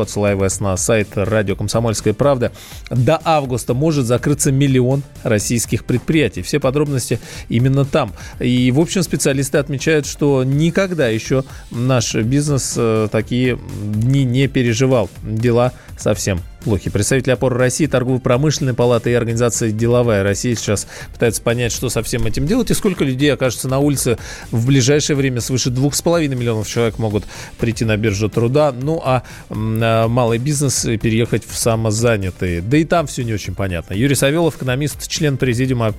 отсылаю 0.00 0.36
вас 0.36 0.60
на 0.60 0.76
сайт 0.76 1.08
радио 1.14 1.56
«Комсомольская 1.56 2.14
правда». 2.14 2.52
До 2.90 3.20
августа 3.24 3.74
может 3.74 4.06
закрыться 4.06 4.52
миллион 4.52 5.02
российских 5.22 5.84
предприятий. 5.84 6.42
Все 6.42 6.60
подробности 6.60 7.18
именно 7.48 7.84
там. 7.84 8.12
И, 8.38 8.70
в 8.70 8.80
общем, 8.80 9.02
специалисты 9.02 9.58
отмечают, 9.58 10.06
что 10.06 10.44
никогда 10.44 11.08
еще 11.08 11.44
наш 11.70 12.14
бизнес 12.14 12.74
э, 12.76 13.08
такие 13.10 13.58
дни 13.82 14.24
не 14.24 14.46
переживал. 14.46 15.08
Дела 15.22 15.72
совсем 15.98 16.40
плохи. 16.66 16.90
Представители 16.90 17.30
опоры 17.30 17.56
России, 17.56 17.86
торгово-промышленной 17.86 18.74
палаты 18.74 19.12
и 19.12 19.14
организации 19.14 19.70
«Деловая 19.70 20.24
Россия» 20.24 20.56
сейчас 20.56 20.88
пытаются 21.12 21.40
понять, 21.40 21.70
что 21.70 21.88
со 21.90 22.02
всем 22.02 22.26
этим 22.26 22.44
делать 22.44 22.72
и 22.72 22.74
сколько 22.74 23.04
людей 23.04 23.32
окажется 23.32 23.68
на 23.68 23.78
улице 23.78 24.18
в 24.50 24.66
ближайшее 24.66 25.16
время. 25.16 25.40
Свыше 25.40 25.70
2,5 25.70 26.26
миллионов 26.34 26.66
человек 26.66 26.98
могут 26.98 27.22
прийти 27.58 27.84
на 27.84 27.96
биржу 27.96 28.28
труда. 28.28 28.72
Ну, 28.72 29.00
а, 29.04 29.22
а 29.48 30.08
малый 30.08 30.38
бизнес 30.38 30.82
переехать 31.00 31.46
в 31.46 31.56
самозанятые. 31.56 32.62
Да 32.62 32.76
и 32.78 32.84
там 32.84 33.06
все 33.06 33.22
не 33.22 33.32
очень 33.32 33.54
понятно. 33.54 33.94
Юрий 33.94 34.16
Савелов, 34.16 34.56
экономист, 34.56 35.06
член 35.06 35.36
президиума 35.36 35.94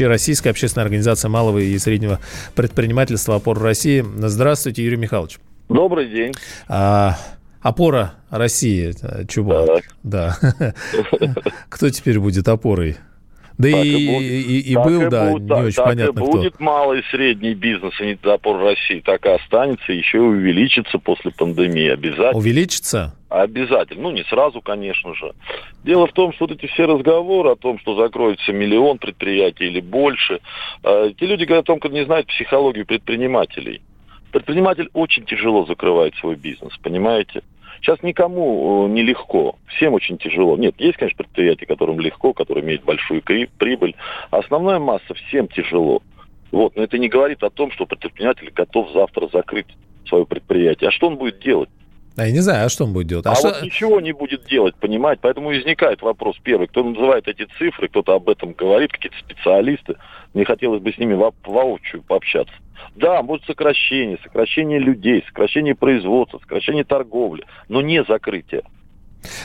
Российской 0.00 0.48
общественной 0.48 0.82
организации 0.82 1.28
малого 1.28 1.58
и 1.58 1.78
среднего 1.78 2.18
предпринимательства 2.56 3.36
«Опора 3.36 3.60
России». 3.60 4.04
Здравствуйте, 4.16 4.82
Юрий 4.82 4.96
Михайлович. 4.96 5.38
Добрый 5.68 6.10
день. 6.10 6.32
А, 6.68 7.16
опора 7.64 8.14
России, 8.30 8.92
Чубар. 9.26 9.66
Так. 9.66 9.84
Да. 10.04 10.36
Кто 11.68 11.90
теперь 11.90 12.20
будет 12.20 12.46
опорой? 12.46 12.96
Да 13.56 13.70
так 13.70 13.84
и, 13.84 13.88
и, 13.88 14.40
и, 14.40 14.72
и 14.72 14.74
был, 14.74 15.02
и 15.02 15.10
да, 15.10 15.30
будет, 15.30 15.42
не 15.42 15.48
так, 15.48 15.64
очень 15.64 15.76
так 15.76 15.84
понятно 15.84 16.18
и 16.18 16.22
будет 16.24 16.54
кто. 16.54 16.64
малый 16.64 17.00
и 17.00 17.02
средний 17.04 17.54
бизнес, 17.54 17.94
не 18.00 18.18
опор 18.28 18.60
России, 18.60 18.98
так 18.98 19.24
и 19.26 19.28
останется, 19.28 19.92
еще 19.92 20.18
и 20.18 20.20
увеличится 20.20 20.98
после 20.98 21.30
пандемии 21.30 21.88
обязательно. 21.88 22.36
Увеличится? 22.36 23.14
Обязательно. 23.28 24.02
Ну, 24.02 24.10
не 24.10 24.24
сразу, 24.24 24.60
конечно 24.60 25.14
же. 25.14 25.32
Дело 25.84 26.08
в 26.08 26.12
том, 26.12 26.32
что 26.32 26.46
вот 26.46 26.56
эти 26.58 26.66
все 26.66 26.84
разговоры 26.84 27.50
о 27.50 27.56
том, 27.56 27.78
что 27.78 27.94
закроется 27.94 28.52
миллион 28.52 28.98
предприятий 28.98 29.66
или 29.66 29.80
больше, 29.80 30.40
э, 30.82 31.12
те 31.16 31.26
люди 31.26 31.44
говорят 31.44 31.62
о 31.64 31.66
том, 31.66 31.78
что 31.78 31.90
не 31.90 32.04
знают 32.04 32.26
психологию 32.26 32.86
предпринимателей. 32.86 33.82
Предприниматель 34.32 34.90
очень 34.94 35.24
тяжело 35.26 35.64
закрывает 35.64 36.16
свой 36.16 36.34
бизнес, 36.34 36.76
понимаете? 36.82 37.42
Сейчас 37.84 38.02
никому 38.02 38.86
э, 38.86 38.90
не 38.92 39.02
легко, 39.02 39.56
всем 39.66 39.92
очень 39.92 40.16
тяжело. 40.16 40.56
Нет, 40.56 40.74
есть, 40.78 40.96
конечно, 40.96 41.18
предприятия, 41.18 41.66
которым 41.66 42.00
легко, 42.00 42.32
которые 42.32 42.64
имеют 42.64 42.82
большую 42.82 43.22
прибыль. 43.22 43.94
Основная 44.30 44.78
масса 44.78 45.12
всем 45.12 45.48
тяжело. 45.48 46.02
Вот, 46.50 46.74
но 46.76 46.82
это 46.82 46.96
не 46.96 47.10
говорит 47.10 47.42
о 47.42 47.50
том, 47.50 47.70
что 47.72 47.84
предприниматель 47.84 48.50
готов 48.54 48.90
завтра 48.92 49.28
закрыть 49.30 49.66
свое 50.06 50.24
предприятие. 50.24 50.88
А 50.88 50.92
что 50.92 51.08
он 51.08 51.16
будет 51.16 51.40
делать? 51.40 51.68
А 52.16 52.26
я 52.26 52.32
не 52.32 52.40
знаю, 52.40 52.66
а 52.66 52.68
что 52.68 52.84
он 52.84 52.92
будет 52.92 53.08
делать? 53.08 53.26
А, 53.26 53.32
а 53.32 53.34
вот 53.34 53.56
что... 53.56 53.64
ничего 53.64 54.00
не 54.00 54.12
будет 54.12 54.44
делать, 54.44 54.76
понимаете? 54.76 55.20
Поэтому 55.22 55.48
возникает 55.48 56.00
вопрос 56.00 56.36
первый. 56.42 56.68
Кто 56.68 56.84
называет 56.84 57.26
эти 57.26 57.46
цифры, 57.58 57.88
кто-то 57.88 58.14
об 58.14 58.28
этом 58.28 58.52
говорит, 58.52 58.92
какие-то 58.92 59.18
специалисты. 59.18 59.96
Мне 60.32 60.44
хотелось 60.44 60.80
бы 60.80 60.92
с 60.92 60.98
ними 60.98 61.14
во 61.14 61.32
воочию 61.44 62.02
пообщаться. 62.02 62.54
Да, 62.94 63.22
будет 63.22 63.44
сокращение, 63.44 64.18
сокращение 64.22 64.78
людей, 64.78 65.24
сокращение 65.26 65.74
производства, 65.74 66.38
сокращение 66.38 66.84
торговли, 66.84 67.44
но 67.68 67.82
не 67.82 68.04
закрытие. 68.04 68.62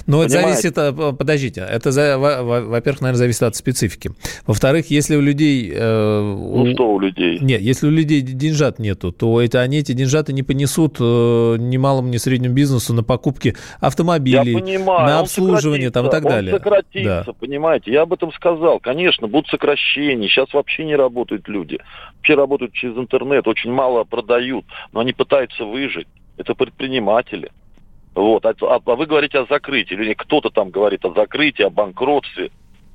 Ну, 0.07 0.21
это 0.21 0.29
зависит, 0.29 0.75
подождите, 0.75 1.61
это, 1.61 1.91
во-первых, 2.17 3.01
наверное, 3.01 3.17
зависит 3.19 3.43
от 3.43 3.55
специфики. 3.55 4.11
Во-вторых, 4.45 4.89
если 4.91 5.15
у 5.15 5.21
людей... 5.21 5.71
Э, 5.73 6.21
ну, 6.21 6.63
у... 6.63 6.73
что 6.73 6.93
у 6.93 6.99
людей? 6.99 7.39
Нет, 7.39 7.61
если 7.61 7.87
у 7.87 7.91
людей 7.91 8.21
деньжат 8.21 8.79
нету, 8.79 9.11
то 9.11 9.41
это, 9.41 9.61
они 9.61 9.77
эти 9.77 9.93
деньжаты 9.93 10.33
не 10.33 10.43
понесут 10.43 10.97
э, 10.99 11.55
ни 11.59 11.77
малому, 11.77 12.09
ни 12.09 12.17
среднему 12.17 12.53
бизнесу 12.53 12.93
на 12.93 13.03
покупки 13.03 13.55
автомобилей, 13.79 14.53
понимаю, 14.53 15.07
на 15.07 15.19
обслуживание 15.19 15.91
там, 15.91 16.07
и 16.07 16.11
так 16.11 16.23
далее. 16.23 16.53
Он 16.53 16.59
сократится, 16.59 17.23
да. 17.27 17.33
понимаете? 17.33 17.91
Я 17.91 18.03
об 18.03 18.13
этом 18.13 18.31
сказал. 18.33 18.79
Конечно, 18.79 19.27
будут 19.27 19.49
сокращения. 19.49 20.27
Сейчас 20.27 20.53
вообще 20.53 20.85
не 20.85 20.95
работают 20.95 21.47
люди. 21.47 21.77
Вообще 22.17 22.35
работают 22.35 22.73
через 22.73 22.97
интернет, 22.97 23.47
очень 23.47 23.71
мало 23.71 24.03
продают, 24.03 24.65
но 24.91 24.99
они 24.99 25.13
пытаются 25.13 25.65
выжить. 25.65 26.07
Это 26.37 26.55
предприниматели. 26.55 27.51
Вот. 28.19 28.45
А, 28.45 28.49
а, 28.49 28.79
а 28.85 28.95
вы 28.95 29.05
говорите 29.05 29.39
о 29.39 29.45
закрытии, 29.45 29.93
или 29.93 30.13
кто-то 30.13 30.49
там 30.49 30.71
говорит 30.71 31.05
о 31.05 31.13
закрытии, 31.13 31.63
о 31.63 31.69
банкротстве. 31.69 32.51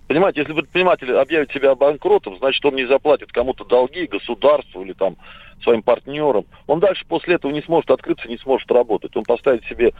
Понимаете, 0.06 0.40
если 0.40 0.52
предприниматель 0.52 1.10
объявит 1.14 1.50
себя 1.50 1.74
банкротом, 1.74 2.36
значит, 2.36 2.62
он 2.62 2.74
не 2.74 2.84
заплатит 2.84 3.32
кому-то 3.32 3.64
долги, 3.64 4.06
государству 4.06 4.82
или 4.82 4.92
там 4.92 5.16
своим 5.62 5.82
партнерам. 5.82 6.44
Он 6.66 6.78
дальше 6.78 7.06
после 7.08 7.36
этого 7.36 7.52
не 7.52 7.62
сможет 7.62 7.90
открыться, 7.90 8.28
не 8.28 8.36
сможет 8.36 8.70
работать. 8.70 9.16
Он 9.16 9.24
поставит 9.24 9.64
себе 9.64 9.94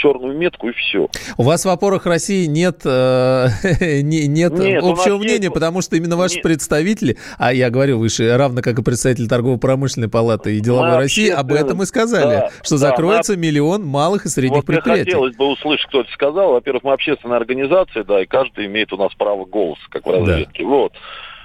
черную 0.00 0.36
метку 0.36 0.68
и 0.68 0.72
все. 0.72 1.08
У 1.36 1.42
вас 1.42 1.64
в 1.64 1.68
опорах 1.68 2.06
России 2.06 2.46
нет, 2.46 2.80
э, 2.84 3.48
нет, 4.02 4.52
нет 4.52 4.82
общего 4.82 5.18
мнения, 5.18 5.44
есть... 5.44 5.54
потому 5.54 5.82
что 5.82 5.96
именно 5.96 6.16
ваши 6.16 6.36
нет. 6.36 6.42
представители, 6.42 7.16
а 7.38 7.52
я 7.52 7.70
говорю 7.70 7.98
выше, 7.98 8.36
равно 8.36 8.62
как 8.62 8.78
и 8.78 8.82
представитель 8.82 9.28
торгово-промышленной 9.28 10.08
палаты 10.08 10.56
и 10.56 10.60
деловой 10.60 10.90
мы 10.90 10.96
России, 10.96 11.28
об 11.28 11.52
этом 11.52 11.82
и 11.82 11.86
сказали, 11.86 12.40
да, 12.40 12.50
что 12.62 12.76
да, 12.76 12.90
закроется 12.90 13.32
мы... 13.32 13.38
миллион 13.38 13.84
малых 13.84 14.26
и 14.26 14.28
средних 14.28 14.58
вот 14.58 14.66
предприятий. 14.66 15.04
Хотелось 15.10 15.36
бы 15.36 15.46
услышать, 15.48 15.86
кто 15.88 16.00
это 16.00 16.10
сказал. 16.12 16.52
Во-первых, 16.52 16.82
мы 16.84 16.92
общественная 16.92 17.36
организация, 17.36 18.04
да, 18.04 18.22
и 18.22 18.26
каждый 18.26 18.66
имеет 18.66 18.92
у 18.92 18.96
нас 18.96 19.12
право 19.14 19.44
голоса, 19.44 19.82
как 19.90 20.06
в 20.06 20.10
разведке. 20.10 20.62
Да. 20.62 20.68
Вот. 20.68 20.92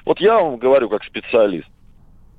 Вот 0.05 0.19
я 0.21 0.39
вам 0.39 0.57
говорю 0.57 0.87
как 0.89 1.03
специалист, 1.03 1.67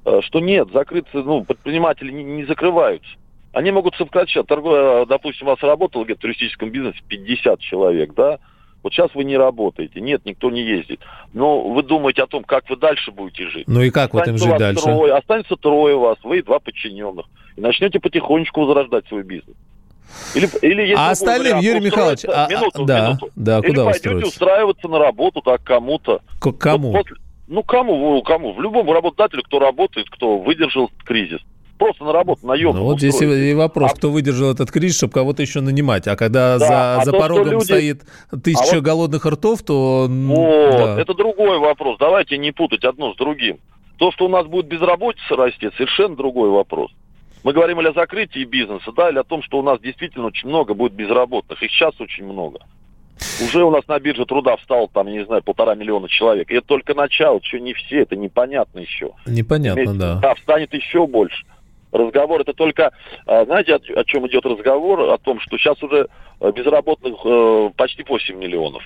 э, 0.04 0.20
что 0.23 0.40
нет, 0.40 0.68
закрыться, 0.73 1.18
ну, 1.18 1.44
предприниматели 1.44 2.11
не, 2.11 2.25
не 2.25 2.44
закрываются. 2.44 3.11
Они 3.56 3.70
могут 3.70 3.96
сокращать. 3.96 4.46
Торговля, 4.46 5.06
допустим, 5.06 5.46
у 5.46 5.50
вас 5.50 5.62
работало 5.62 6.04
где-то 6.04 6.18
в 6.18 6.22
туристическом 6.22 6.68
бизнесе 6.68 6.98
50 7.08 7.58
человек, 7.58 8.12
да? 8.12 8.38
Вот 8.82 8.92
сейчас 8.92 9.08
вы 9.14 9.25
не 9.25 9.38
работаете, 9.38 9.98
нет, 10.02 10.26
никто 10.26 10.50
не 10.50 10.60
ездит. 10.60 11.00
Но 11.32 11.66
вы 11.70 11.82
думаете 11.82 12.25
о 12.25 12.26
том, 12.26 12.44
как 12.44 12.68
вы 12.68 12.76
дальше 12.76 13.12
будете 13.12 13.48
жить. 13.48 13.66
Ну 13.66 13.80
и 13.80 13.88
как 13.88 14.12
вот 14.12 14.28
им 14.28 14.36
жить 14.36 14.58
дальше? 14.58 14.82
Трое, 14.82 15.14
останется 15.14 15.56
трое 15.56 15.96
вас, 15.96 16.18
вы 16.22 16.40
и 16.40 16.42
два 16.42 16.58
подчиненных. 16.58 17.25
И 17.56 17.62
начнете 17.62 17.98
потихонечку 17.98 18.60
возрождать 18.60 19.08
свой 19.08 19.22
бизнес. 19.22 19.56
Или, 20.34 20.50
или 20.60 20.92
а 20.92 21.12
остальным, 21.12 21.56
вариант, 21.56 21.64
Юрий 21.64 21.80
Михайлович, 21.80 22.26
а, 22.28 22.48
минуту, 22.50 22.84
да, 22.84 23.08
минуту. 23.08 23.30
да, 23.36 23.62
куда 23.62 23.68
Или 23.68 23.90
пойдете 23.90 24.26
устраиваться 24.26 24.86
на 24.88 24.98
работу 24.98 25.40
так 25.40 25.64
кому-то. 25.64 26.20
К 26.40 26.52
кому? 26.52 26.92
Вот 26.92 27.08
после, 27.08 27.16
ну, 27.48 27.62
кому, 27.62 28.22
кому? 28.22 28.52
В 28.52 28.60
любом 28.60 28.92
работодателю, 28.92 29.44
кто 29.44 29.60
работает, 29.60 30.10
кто 30.10 30.36
выдержал 30.36 30.90
кризис 31.06 31.40
просто 31.78 32.04
на 32.04 32.12
работу 32.12 32.47
наемным. 32.47 32.83
Ну, 32.83 32.85
вот 32.85 32.99
здесь 32.99 33.21
и 33.21 33.54
вопрос, 33.54 33.92
а... 33.92 33.97
кто 33.97 34.11
выдержал 34.11 34.52
этот 34.52 34.71
кризис, 34.71 34.97
чтобы 34.97 35.12
кого-то 35.12 35.42
еще 35.42 35.61
нанимать. 35.61 36.06
А 36.06 36.16
когда 36.16 36.59
да, 36.59 36.66
за, 36.66 36.97
а 36.97 37.04
за 37.04 37.12
то, 37.12 37.18
порогом 37.18 37.52
люди... 37.52 37.64
стоит 37.64 38.02
тысяча 38.42 38.73
а 38.73 38.75
вот... 38.76 38.85
голодных 38.85 39.26
ртов, 39.26 39.62
то... 39.62 40.06
Вот, 40.09 40.71
да. 40.71 41.00
это 41.00 41.14
другой 41.14 41.59
вопрос. 41.59 41.97
Давайте 41.99 42.38
не 42.38 42.52
путать 42.52 42.85
одно 42.85 43.14
с 43.14 43.16
другим. 43.16 43.59
То, 43.99 44.12
что 44.12 44.26
у 44.26 44.28
нас 44.28 44.47
будет 44.47 44.66
безработица 44.66 45.37
расти, 45.37 45.71
совершенно 45.76 46.16
другой 46.16 46.50
вопрос. 46.50 46.90
Мы 47.42 47.52
говорим 47.52 47.80
или 47.80 47.88
о 47.88 47.92
закрытии 47.92 48.45
бизнеса, 48.45 48.90
да, 48.97 49.09
или 49.09 49.18
о 49.18 49.25
том, 49.25 49.42
что 49.42 49.59
у 49.59 49.62
нас 49.62 49.80
действительно 49.80 50.26
очень 50.26 50.49
много 50.49 50.75
будет 50.75 50.92
безработных. 50.92 51.62
Их 51.62 51.71
сейчас 51.71 51.99
очень 52.00 52.25
много. 52.25 52.59
Уже 53.42 53.64
у 53.64 53.71
нас 53.71 53.87
на 53.88 53.99
бирже 53.99 54.26
труда 54.26 54.56
встал, 54.56 54.88
там, 54.88 55.06
не 55.06 55.25
знаю, 55.25 55.42
полтора 55.42 55.75
миллиона 55.75 56.09
человек. 56.09 56.50
И 56.50 56.54
это 56.54 56.66
только 56.66 56.95
начало, 56.95 57.38
еще 57.38 57.61
не 57.61 57.73
все, 57.73 58.00
это 58.00 58.16
непонятно 58.16 58.80
еще. 58.80 59.12
Непонятно, 59.26 59.83
Вместе, 59.83 59.99
да. 59.99 60.14
Да, 60.16 60.35
встанет 60.35 60.75
еще 60.75 61.06
больше. 61.06 61.45
Разговор 61.92 62.40
это 62.40 62.52
только, 62.52 62.92
а, 63.26 63.44
знаете, 63.44 63.74
о, 63.74 64.00
о 64.00 64.04
чем 64.04 64.26
идет 64.26 64.44
разговор? 64.44 65.00
О 65.00 65.18
том, 65.18 65.40
что 65.40 65.56
сейчас 65.56 65.82
уже 65.82 66.08
э, 66.40 66.52
безработных 66.52 67.14
э, 67.25 67.70
почти 67.76 68.04
8 68.06 68.36
миллионов. 68.36 68.82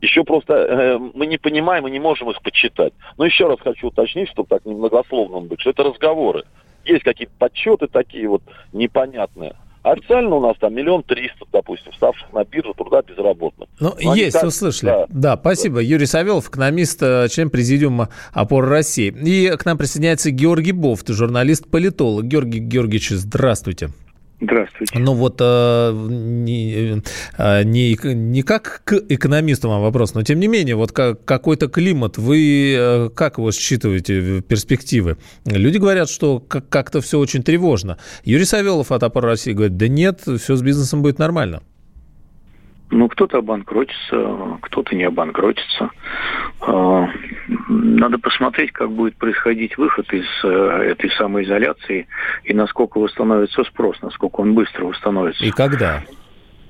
Еще 0.00 0.24
просто 0.24 0.54
э, 0.54 0.98
мы 0.98 1.26
не 1.26 1.38
понимаем 1.38 1.86
и 1.86 1.90
не 1.90 1.98
можем 1.98 2.30
их 2.30 2.40
подсчитать. 2.42 2.92
Но 3.16 3.24
еще 3.24 3.48
раз 3.48 3.58
хочу 3.60 3.88
уточнить, 3.88 4.28
чтобы 4.30 4.48
так 4.48 4.64
немногословно 4.64 5.40
быть, 5.40 5.60
что 5.60 5.70
это 5.70 5.82
разговоры. 5.82 6.44
Есть 6.84 7.04
какие-то 7.04 7.32
подсчеты 7.38 7.86
такие 7.88 8.28
вот 8.28 8.42
непонятные. 8.72 9.54
Официально 9.92 10.34
у 10.34 10.40
нас 10.40 10.56
там 10.58 10.74
миллион 10.74 11.02
триста, 11.02 11.46
допустим, 11.52 11.92
ставших 11.94 12.32
на 12.32 12.44
биржу 12.44 12.74
труда 12.74 13.02
безработных. 13.02 13.68
Ну, 13.80 13.94
Но 14.00 14.14
есть, 14.14 14.34
так... 14.34 14.44
услышали. 14.44 14.90
Да. 14.90 15.06
да, 15.08 15.36
спасибо. 15.36 15.80
Юрий 15.80 16.06
Савелов, 16.06 16.48
экономист, 16.48 17.02
э, 17.02 17.28
член 17.30 17.48
президиума 17.48 18.10
«Опора 18.32 18.68
России». 18.68 19.08
И 19.08 19.56
к 19.56 19.64
нам 19.64 19.78
присоединяется 19.78 20.30
Георгий 20.30 20.72
Бофт, 20.72 21.08
журналист-политолог. 21.08 22.24
Георгий 22.24 22.60
Георгиевич, 22.60 23.10
здравствуйте. 23.10 23.90
Здравствуйте. 24.40 24.96
Ну 24.98 25.14
вот 25.14 25.36
э, 25.40 25.92
не, 25.92 27.02
э, 27.38 27.62
не, 27.64 27.98
не 28.14 28.42
как 28.42 28.82
к 28.84 28.92
экономистам 29.08 29.72
а 29.72 29.80
вопрос, 29.80 30.14
но 30.14 30.22
тем 30.22 30.38
не 30.38 30.46
менее, 30.46 30.76
вот 30.76 30.92
как, 30.92 31.24
какой-то 31.24 31.66
климат, 31.66 32.18
вы 32.18 32.74
э, 32.76 33.10
как 33.10 33.38
его 33.38 33.50
считываете, 33.50 34.40
перспективы? 34.42 35.16
Люди 35.44 35.78
говорят, 35.78 36.08
что 36.08 36.38
как- 36.38 36.68
как-то 36.68 37.00
все 37.00 37.18
очень 37.18 37.42
тревожно. 37.42 37.98
Юрий 38.24 38.44
Савелов 38.44 38.92
от 38.92 39.02
«Опора 39.02 39.30
России» 39.30 39.52
говорит, 39.52 39.76
да 39.76 39.88
нет, 39.88 40.20
все 40.20 40.54
с 40.54 40.62
бизнесом 40.62 41.02
будет 41.02 41.18
нормально. 41.18 41.62
Ну, 42.90 43.08
кто-то 43.08 43.38
обанкротится, 43.38 44.58
кто-то 44.62 44.96
не 44.96 45.04
обанкротится. 45.04 45.90
А, 46.60 47.08
надо 47.68 48.18
посмотреть, 48.18 48.72
как 48.72 48.90
будет 48.90 49.16
происходить 49.16 49.76
выход 49.76 50.12
из 50.12 50.26
э, 50.42 50.48
этой 50.92 51.10
самоизоляции 51.10 52.08
и 52.44 52.54
насколько 52.54 52.98
восстановится 52.98 53.62
спрос, 53.64 54.00
насколько 54.00 54.40
он 54.40 54.54
быстро 54.54 54.86
восстановится. 54.86 55.44
И 55.44 55.50
когда? 55.50 56.02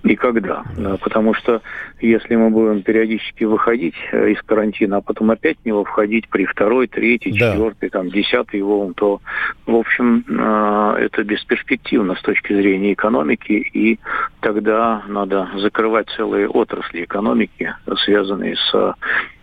И 0.05 0.17
когда. 0.17 0.65
Да, 0.77 0.97
потому 0.97 1.35
что 1.35 1.63
если 2.01 2.37
мы 2.37 2.51
будем 2.51 2.83
периодически 2.83 3.45
выходить 3.45 3.95
э, 4.13 4.31
из 4.31 4.43
карантина, 4.43 4.99
а 4.99 5.01
потом 5.01 5.31
опять 5.31 5.59
в 5.63 5.67
него 5.67 5.85
входить 5.85 6.29
при 6.29 6.45
второй, 6.45 6.87
третьей, 6.87 7.39
да. 7.39 7.53
четвертой, 7.53 7.91
там, 7.91 8.09
десятой 8.11 8.63
волн, 8.63 8.95
то, 8.95 9.21
в 9.67 9.75
общем, 9.75 10.25
э, 10.29 10.97
это 11.01 11.25
бесперспективно 11.25 12.15
с 12.15 12.23
точки 12.23 12.53
зрения 12.53 12.93
экономики, 12.93 13.53
и 13.53 13.99
тогда 14.41 15.03
надо 15.09 15.49
закрывать 15.57 16.09
целые 16.11 16.49
отрасли 16.49 17.05
экономики, 17.05 17.75
связанные 18.05 18.57
с 18.57 18.95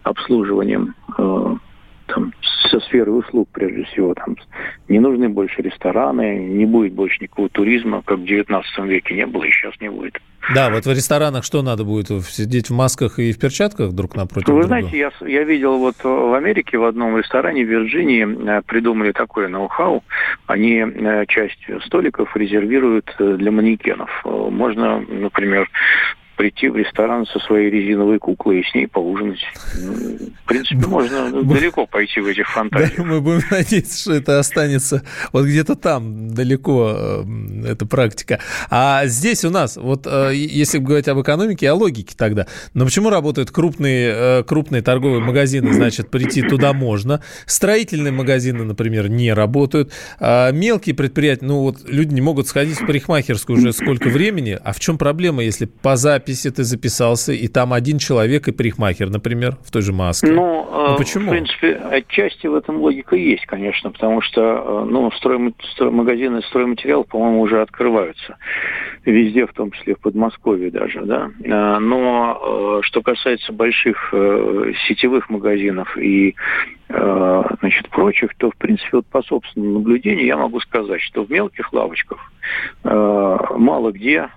обслуживанием 0.04 0.96
э, 1.18 1.56
там, 2.08 2.34
со 2.70 2.80
сферы 2.82 3.12
услуг, 3.12 3.50
прежде 3.52 3.84
всего. 3.86 4.13
Там, 4.13 4.36
не 4.88 5.00
нужны 5.00 5.30
больше 5.30 5.62
рестораны, 5.62 6.38
не 6.38 6.65
будет 6.65 6.94
больше 6.94 7.18
никакого 7.22 7.50
туризма, 7.50 8.02
как 8.04 8.20
в 8.20 8.26
19 8.26 8.86
веке 8.86 9.15
не 9.15 9.26
было 9.26 9.44
и 9.44 9.52
сейчас 9.52 9.74
не 9.80 9.89
будет. 9.89 10.20
Да, 10.54 10.70
вот 10.70 10.86
в 10.86 10.91
ресторанах 10.91 11.44
что 11.44 11.63
надо 11.63 11.84
будет? 11.84 12.08
Сидеть 12.26 12.70
в 12.70 12.74
масках 12.74 13.18
и 13.18 13.32
в 13.32 13.39
перчатках 13.39 13.94
друг 13.94 14.15
напротив 14.15 14.50
Вы 14.50 14.62
друга? 14.62 14.68
знаете, 14.68 14.98
я, 14.98 15.12
я 15.28 15.44
видел 15.44 15.78
вот 15.78 15.96
в 16.04 16.36
Америке 16.36 16.78
в 16.78 16.84
одном 16.84 17.18
ресторане 17.18 17.65
в 17.65 17.68
Вирджинии 17.68 18.58
э, 18.58 18.62
придумали 18.62 19.12
такое 19.12 19.48
ноу-хау. 19.48 20.04
Они 20.46 20.84
э, 20.86 21.26
часть 21.28 21.60
столиков 21.86 22.36
резервируют 22.38 23.13
э, 23.18 23.38
для 23.38 23.52
манекенов. 23.52 24.10
Можно, 24.24 25.00
например, 25.00 25.68
прийти 26.36 26.69
в 26.69 26.76
ресторан 26.76 27.26
со 27.26 27.39
своей 27.39 27.69
резиновой 27.69 28.19
куклой 28.19 28.60
и 28.60 28.63
с 28.63 28.74
ней 28.76 28.88
поужинать. 28.88 29.39
Ну, 29.80 29.93
в 30.43 30.48
принципе, 30.48 30.86
можно 30.88 31.43
далеко 31.43 31.86
пойти 31.86 32.19
в 32.19 32.28
этих 32.28 32.50
фантазиях. 32.52 32.98
Да, 32.98 33.04
мы 33.04 33.21
будем 33.21 33.41
надеяться, 33.50 34.00
что 34.00 34.13
это 34.13 34.39
останется 34.39 35.04
вот 35.32 35.45
где-то 35.45 35.76
там, 35.76 36.30
далеко, 36.34 36.93
э, 36.95 37.24
эта 37.67 37.86
практика. 37.86 38.39
А 38.69 39.06
здесь 39.08 39.43
у 39.45 39.50
нас, 39.50 39.78
вот 39.78 40.06
э, 40.06 40.32
если 40.34 40.78
говорить 40.78 41.08
об 41.08 41.21
экономике, 41.21 41.69
о 41.69 41.76
логике 41.76 42.15
тогда, 42.17 42.48
но 42.74 42.86
почему 42.86 43.10
работают 43.10 43.52
крупные, 43.52 44.13
э, 44.13 44.43
крупные 44.43 44.82
торговые 44.82 45.21
магазины, 45.21 45.74
значит, 45.74 46.12
прийти 46.12 46.41
туда 46.41 46.74
можно. 46.74 47.21
Строительные 47.45 48.12
магазины, 48.12 48.63
например, 48.63 49.10
не 49.10 49.34
работают. 49.34 49.91
А 50.19 50.52
мелкие 50.52 50.95
предприятия, 50.95 51.45
ну 51.45 51.62
вот 51.62 51.78
люди 51.88 52.13
не 52.13 52.21
могут 52.21 52.48
сходить 52.48 52.80
в 52.80 52.86
парикмахерскую 52.86 53.58
уже 53.58 53.74
сколько 53.74 54.10
времени, 54.10 54.58
а 54.62 54.74
в 54.74 54.80
чем 54.80 54.98
проблема, 54.98 55.43
если 55.43 55.65
по 55.65 55.95
записи 55.95 56.25
записи 56.26 56.50
ты 56.50 56.64
записался, 56.64 57.34
и 57.34 57.48
там 57.48 57.74
один 57.74 58.00
человек 58.00 58.48
и 58.48 58.52
парикмахер, 58.52 59.10
например, 59.10 59.58
в 59.64 59.72
той 59.72 59.82
же 59.82 59.94
маске. 59.94 60.28
Ну, 60.28 60.68
ну 60.72 60.94
э, 60.94 60.98
почему? 60.98 61.28
В 61.28 61.30
принципе, 61.30 61.74
отчасти 61.74 62.48
в 62.48 62.56
этом 62.56 62.78
логика 62.78 63.16
есть, 63.16 63.46
конечно, 63.46 63.92
потому 63.92 64.22
что, 64.22 64.42
э, 64.42 64.86
ну, 64.90 65.12
стройма... 65.12 65.52
магазины 65.80 66.42
стройматериалов, 66.44 67.08
по-моему, 67.08 67.42
уже 67.42 67.62
открываются. 67.62 68.38
везде, 69.06 69.46
в 69.46 69.54
том 69.54 69.72
числе 69.72 69.96
в 69.96 70.00
Подмосковье 70.00 70.72
даже, 70.72 71.02
да. 71.02 71.30
А, 71.48 71.80
но 71.80 72.82
что 72.82 73.02
касается 73.02 73.54
больших 73.54 74.14
сетевых 74.88 75.30
магазинов 75.30 75.96
и 75.98 76.36
значит, 77.60 77.90
прочих, 77.90 78.36
то, 78.36 78.52
в 78.52 78.56
принципе, 78.56 78.98
вот 78.98 79.06
по 79.08 79.22
собственному 79.22 79.80
наблюдению 79.80 80.26
я 80.26 80.38
могу 80.38 80.60
сказать, 80.60 81.02
что 81.02 81.24
в 81.24 81.30
мелких 81.30 81.74
лавочках 81.74 82.32
мало 82.84 83.92
где 83.92 84.30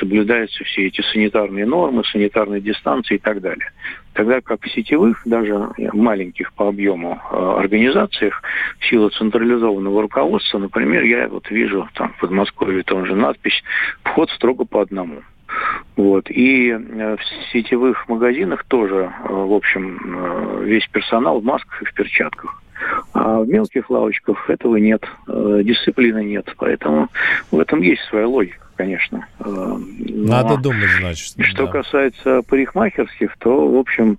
соблюдаются 0.00 0.64
все 0.64 0.86
эти 0.86 1.02
санитарные 1.02 1.66
нормы, 1.66 2.02
санитарные 2.04 2.60
дистанции 2.60 3.16
и 3.16 3.18
так 3.18 3.40
далее. 3.40 3.70
Тогда 4.14 4.40
как 4.40 4.64
в 4.64 4.70
сетевых, 4.70 5.22
даже 5.24 5.68
маленьких 5.92 6.52
по 6.54 6.68
объему 6.68 7.20
организациях, 7.30 8.42
в 8.80 8.86
силу 8.86 9.10
централизованного 9.10 10.02
руководства, 10.02 10.58
например, 10.58 11.04
я 11.04 11.28
вот 11.28 11.50
вижу 11.50 11.88
там 11.94 12.12
в 12.14 12.20
Подмосковье 12.20 12.82
там 12.82 13.06
же 13.06 13.14
надпись 13.14 13.62
«Вход 14.02 14.30
строго 14.30 14.64
по 14.64 14.80
одному». 14.80 15.22
Вот. 15.96 16.30
И 16.30 16.70
э, 16.70 17.16
в 17.16 17.52
сетевых 17.52 18.08
магазинах 18.08 18.64
тоже, 18.64 19.10
э, 19.24 19.32
в 19.32 19.52
общем, 19.52 19.98
э, 20.04 20.64
весь 20.64 20.86
персонал 20.88 21.40
в 21.40 21.44
масках 21.44 21.82
и 21.82 21.86
в 21.86 21.94
перчатках. 21.94 22.62
А 23.14 23.40
в 23.40 23.48
мелких 23.48 23.88
лавочках 23.88 24.50
этого 24.50 24.76
нет, 24.76 25.02
дисциплины 25.26 26.22
нет. 26.22 26.54
Поэтому 26.58 27.08
в 27.50 27.58
этом 27.58 27.80
есть 27.80 28.02
своя 28.02 28.28
логика 28.28 28.66
конечно. 28.76 29.26
Но 29.38 29.78
Надо 29.78 30.58
думать, 30.58 30.90
значит. 31.00 31.34
Что 31.38 31.64
да. 31.64 31.72
касается 31.72 32.42
парикмахерских, 32.42 33.34
то, 33.38 33.68
в 33.68 33.76
общем, 33.76 34.18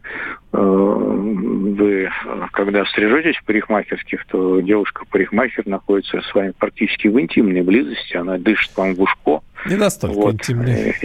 вы, 0.51 2.09
когда 2.51 2.83
стрижетесь 2.85 3.37
в 3.37 3.45
парикмахерских, 3.45 4.25
то 4.25 4.59
девушка-парикмахер 4.59 5.67
находится 5.67 6.21
с 6.21 6.33
вами 6.33 6.53
практически 6.57 7.07
в 7.07 7.21
интимной 7.21 7.61
близости, 7.61 8.17
она 8.17 8.39
дышит 8.39 8.75
вам 8.75 8.95
в 8.95 9.01
ушко. 9.01 9.41
Не 9.67 9.75
настолько 9.75 10.15
вот. 10.15 10.33
интимной. 10.33 10.95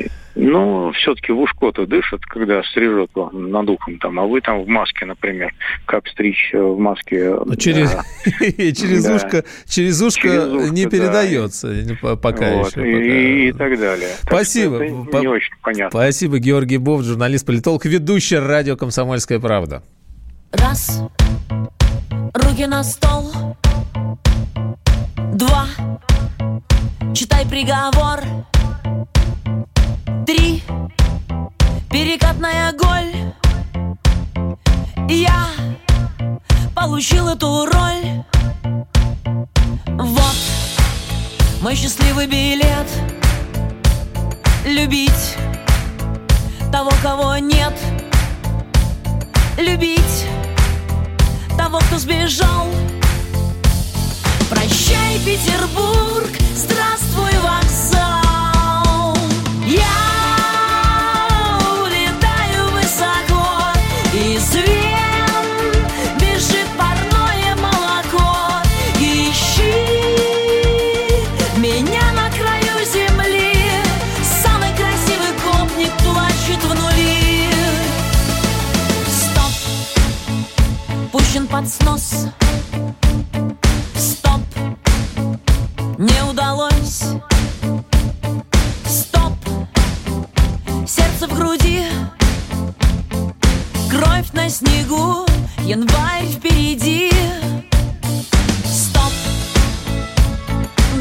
Ну, 0.45 0.91
все-таки 0.93 1.33
в 1.33 1.39
ушко-то 1.39 1.87
дышит, 1.87 2.25
когда 2.27 2.63
стрижет 2.65 3.11
над 3.15 3.71
ухом 3.71 3.99
там, 3.99 4.19
а 4.19 4.27
вы 4.27 4.41
там 4.41 4.65
в 4.65 4.67
маске, 4.67 5.07
например, 5.07 5.55
как 5.87 6.09
стричь 6.09 6.51
э, 6.53 6.61
в 6.61 6.79
маске. 6.79 7.37
Ну, 7.45 7.55
через, 7.55 7.91
через 8.77 9.09
ушко, 9.09 9.45
через 9.67 10.03
ушко 10.03 10.29
не 10.71 10.87
передается 10.87 11.73
пока 12.21 12.49
еще. 12.49 13.49
И, 13.49 13.53
так 13.53 13.79
далее. 13.79 14.09
Спасибо. 14.23 14.85
не 14.85 15.29
очень 15.29 15.55
понятно. 15.63 16.01
Спасибо, 16.01 16.39
Георгий 16.41 16.79
Бов, 16.79 17.03
журналист-политолог, 17.03 17.85
ведущий 17.85 18.39
радио 18.39 18.77
«Комсомольская 18.77 19.39
правда». 19.39 19.85
Раз, 20.51 21.03
руки 22.35 22.67
на 22.67 22.83
стол. 22.83 23.33
Два, 25.35 25.67
читай 27.15 27.47
приговор. 27.49 28.21
Три, 30.27 30.63
перекатная 31.91 32.73
голь. 32.73 33.33
Я 35.09 35.47
получил 36.75 37.29
эту 37.29 37.67
роль. 37.67 38.25
Вот 39.87 40.37
мой 41.61 41.77
счастливый 41.77 42.27
билет. 42.27 42.89
Любить 44.65 45.37
того, 46.73 46.91
кого 47.03 47.37
нет. 47.37 47.75
Любить 49.59 50.27
того, 51.57 51.79
кто 51.79 51.99
сбежал. 51.99 52.67
Прощай, 54.51 55.19
Петербург, 55.25 56.31
здравствуй, 56.55 57.33
вокзал. 57.43 58.22
Снегу, 94.63 95.27
январь 95.65 96.27
впереди. 96.27 97.11
Стоп, 98.65 99.13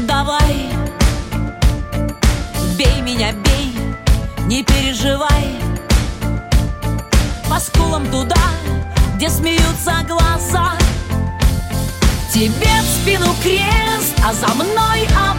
давай. 0.06 0.68
Бей 2.76 3.00
меня, 3.02 3.32
бей, 3.32 3.74
не 4.46 4.62
переживай. 4.64 5.56
По 7.48 7.60
скулам 7.60 8.06
туда, 8.06 8.44
где 9.16 9.28
смеются 9.28 10.04
глаза. 10.08 10.72
Тебе 12.32 12.74
в 12.80 13.02
спину 13.02 13.34
крест, 13.42 14.14
а 14.24 14.32
за 14.32 14.52
мной 14.54 15.02
образа 15.02 15.31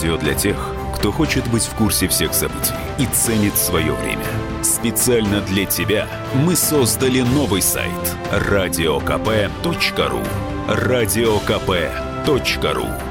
радио 0.00 0.16
для 0.16 0.32
тех, 0.34 0.56
кто 0.94 1.12
хочет 1.12 1.46
быть 1.50 1.64
в 1.64 1.74
курсе 1.74 2.08
всех 2.08 2.32
событий 2.32 2.72
и 2.98 3.04
ценит 3.06 3.54
свое 3.58 3.92
время. 3.92 4.24
Специально 4.62 5.42
для 5.42 5.66
тебя 5.66 6.08
мы 6.32 6.56
создали 6.56 7.20
новый 7.20 7.60
сайт 7.60 8.16
радиокп.ру 8.32 10.22
радиокп.ру 10.68 11.86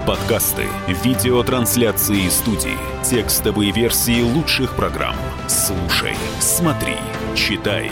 Подкасты, 0.08 0.66
видеотрансляции 1.04 2.28
студии, 2.30 2.78
текстовые 3.04 3.72
версии 3.72 4.24
лучших 4.24 4.76
программ. 4.76 5.16
Слушай, 5.48 6.16
смотри, 6.40 6.96
читай. 7.36 7.92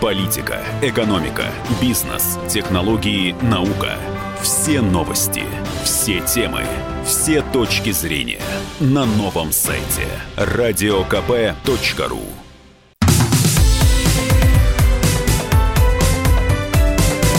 Политика, 0.00 0.62
экономика, 0.80 1.44
бизнес, 1.82 2.38
технологии, 2.48 3.34
наука. 3.42 3.98
Все 4.40 4.80
новости, 4.80 5.44
все 5.84 6.20
темы– 6.20 6.64
все 7.04 7.42
точки 7.42 7.90
зрения 7.90 8.42
на 8.78 9.04
новом 9.04 9.52
сайте 9.52 10.06
радиокп.ру 10.36 12.20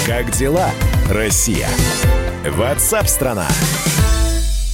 Как 0.05 0.31
дела, 0.31 0.69
Россия? 1.09 1.69
Ватсап-страна! 2.45 3.47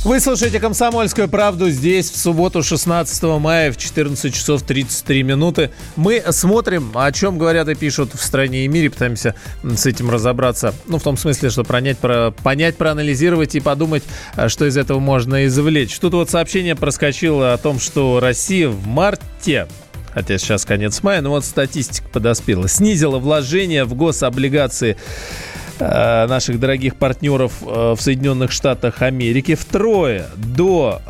Вы 0.07 0.21
слушаете 0.21 0.61
«Комсомольскую 0.61 1.27
правду» 1.27 1.69
здесь 1.69 2.09
в 2.09 2.15
субботу 2.15 2.63
16 2.63 3.23
мая 3.41 3.73
в 3.73 3.77
14 3.77 4.33
часов 4.33 4.61
33 4.61 5.21
минуты. 5.21 5.69
Мы 5.97 6.23
смотрим, 6.29 6.93
о 6.95 7.11
чем 7.11 7.37
говорят 7.37 7.67
и 7.67 7.75
пишут 7.75 8.13
в 8.13 8.23
стране 8.23 8.63
и 8.63 8.69
мире, 8.69 8.89
пытаемся 8.89 9.35
с 9.65 9.85
этим 9.85 10.09
разобраться. 10.09 10.73
Ну, 10.85 10.97
в 10.97 11.03
том 11.03 11.17
смысле, 11.17 11.49
что 11.49 11.65
понять, 11.65 11.97
про, 11.97 12.31
понять, 12.31 12.77
проанализировать 12.77 13.55
и 13.55 13.59
подумать, 13.59 14.03
а, 14.37 14.47
что 14.47 14.65
из 14.65 14.77
этого 14.77 14.99
можно 14.99 15.45
извлечь. 15.45 15.99
Тут 15.99 16.13
вот 16.13 16.29
сообщение 16.29 16.77
проскочило 16.77 17.51
о 17.51 17.57
том, 17.57 17.77
что 17.77 18.21
Россия 18.21 18.69
в 18.69 18.87
марте 18.87 19.67
хотя 20.13 20.37
сейчас 20.39 20.65
конец 20.65 21.03
мая, 21.03 21.21
но 21.21 21.29
вот 21.29 21.45
статистика 21.45 22.07
подоспела, 22.07 22.67
снизила 22.67 23.19
вложения 23.19 23.85
в 23.85 23.93
гособлигации 23.93 24.95
Э, 24.95 25.56
наших 25.79 26.59
дорогих 26.59 26.95
партнеров 26.95 27.53
э, 27.61 27.95
в 27.97 28.01
Соединенных 28.01 28.51
Штатах 28.51 29.01
Америки 29.01 29.55
втрое 29.55 30.27
до 30.35 31.01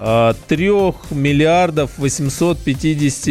3 0.48 0.68
э, 0.68 0.92
миллиардов 1.12 1.92
850 1.98 3.28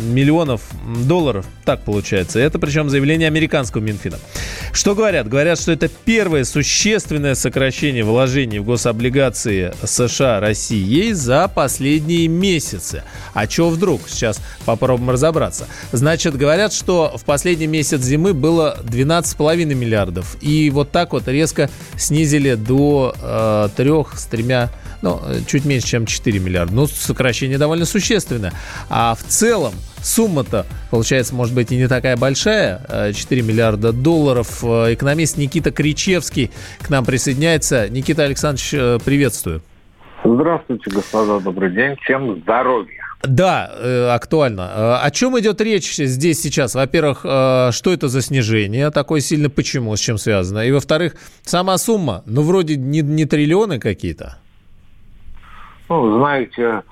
миллионов 0.00 0.62
долларов. 1.06 1.46
Так 1.64 1.84
получается. 1.84 2.38
Это 2.38 2.58
причем 2.58 2.88
заявление 2.88 3.28
американского 3.28 3.82
Минфина. 3.82 4.18
Что 4.72 4.94
говорят? 4.94 5.28
Говорят, 5.28 5.60
что 5.60 5.72
это 5.72 5.88
первое 5.88 6.44
существенное 6.44 7.34
сокращение 7.34 8.04
вложений 8.04 8.60
в 8.60 8.64
гособлигации 8.64 9.72
США 9.84 10.40
России 10.40 11.12
за 11.12 11.48
последние 11.48 12.28
месяцы. 12.28 13.02
А 13.34 13.48
что 13.48 13.70
вдруг? 13.70 14.02
Сейчас 14.08 14.40
попробуем 14.64 15.10
разобраться. 15.10 15.66
Значит, 15.92 16.36
говорят, 16.36 16.72
что 16.72 17.16
в 17.16 17.24
последний 17.24 17.66
месяц 17.66 18.00
зимы 18.00 18.34
было 18.34 18.78
12,5 18.84 19.74
миллиардов. 19.74 20.36
И 20.40 20.57
вот 20.70 20.90
так 20.90 21.12
вот 21.12 21.28
резко 21.28 21.70
снизили 21.96 22.54
до 22.54 23.14
э, 23.20 23.68
3 23.76 23.90
с 24.14 24.26
тремя 24.26 24.70
ну, 25.02 25.20
чуть 25.46 25.64
меньше, 25.64 25.86
чем 25.86 26.06
4 26.06 26.38
миллиарда. 26.38 26.74
Ну, 26.74 26.86
сокращение 26.86 27.58
довольно 27.58 27.84
существенное. 27.84 28.52
А 28.90 29.14
в 29.14 29.22
целом 29.22 29.72
сумма-то, 30.02 30.66
получается, 30.90 31.34
может 31.34 31.54
быть 31.54 31.70
и 31.72 31.76
не 31.76 31.88
такая 31.88 32.16
большая, 32.16 33.12
4 33.12 33.40
э, 33.40 33.44
миллиарда 33.44 33.92
долларов. 33.92 34.62
Э, 34.62 34.92
экономист 34.94 35.36
Никита 35.36 35.70
Кричевский 35.70 36.50
к 36.80 36.90
нам 36.90 37.04
присоединяется. 37.04 37.88
Никита 37.88 38.24
Александрович, 38.24 38.74
э, 38.74 38.98
приветствую. 39.04 39.62
Здравствуйте, 40.24 40.90
господа, 40.90 41.40
добрый 41.40 41.70
день. 41.70 41.96
Всем 42.02 42.40
здоровья. 42.40 43.07
Да, 43.22 43.70
э, 43.72 44.10
актуально. 44.10 44.60
Э, 44.62 45.06
о 45.06 45.10
чем 45.10 45.38
идет 45.38 45.60
речь 45.60 45.96
здесь 45.96 46.40
сейчас? 46.40 46.74
Во-первых, 46.74 47.22
э, 47.24 47.70
что 47.72 47.92
это 47.92 48.06
за 48.06 48.22
снижение 48.22 48.90
такое 48.90 49.20
сильно, 49.20 49.50
почему, 49.50 49.96
с 49.96 50.00
чем 50.00 50.18
связано? 50.18 50.60
И 50.60 50.70
во-вторых, 50.70 51.14
сама 51.42 51.78
сумма, 51.78 52.22
ну, 52.26 52.42
вроде 52.42 52.76
не, 52.76 53.00
не 53.00 53.24
триллионы 53.24 53.80
какие-то. 53.80 54.38
Ну, 55.88 56.18
знаете, 56.18 56.82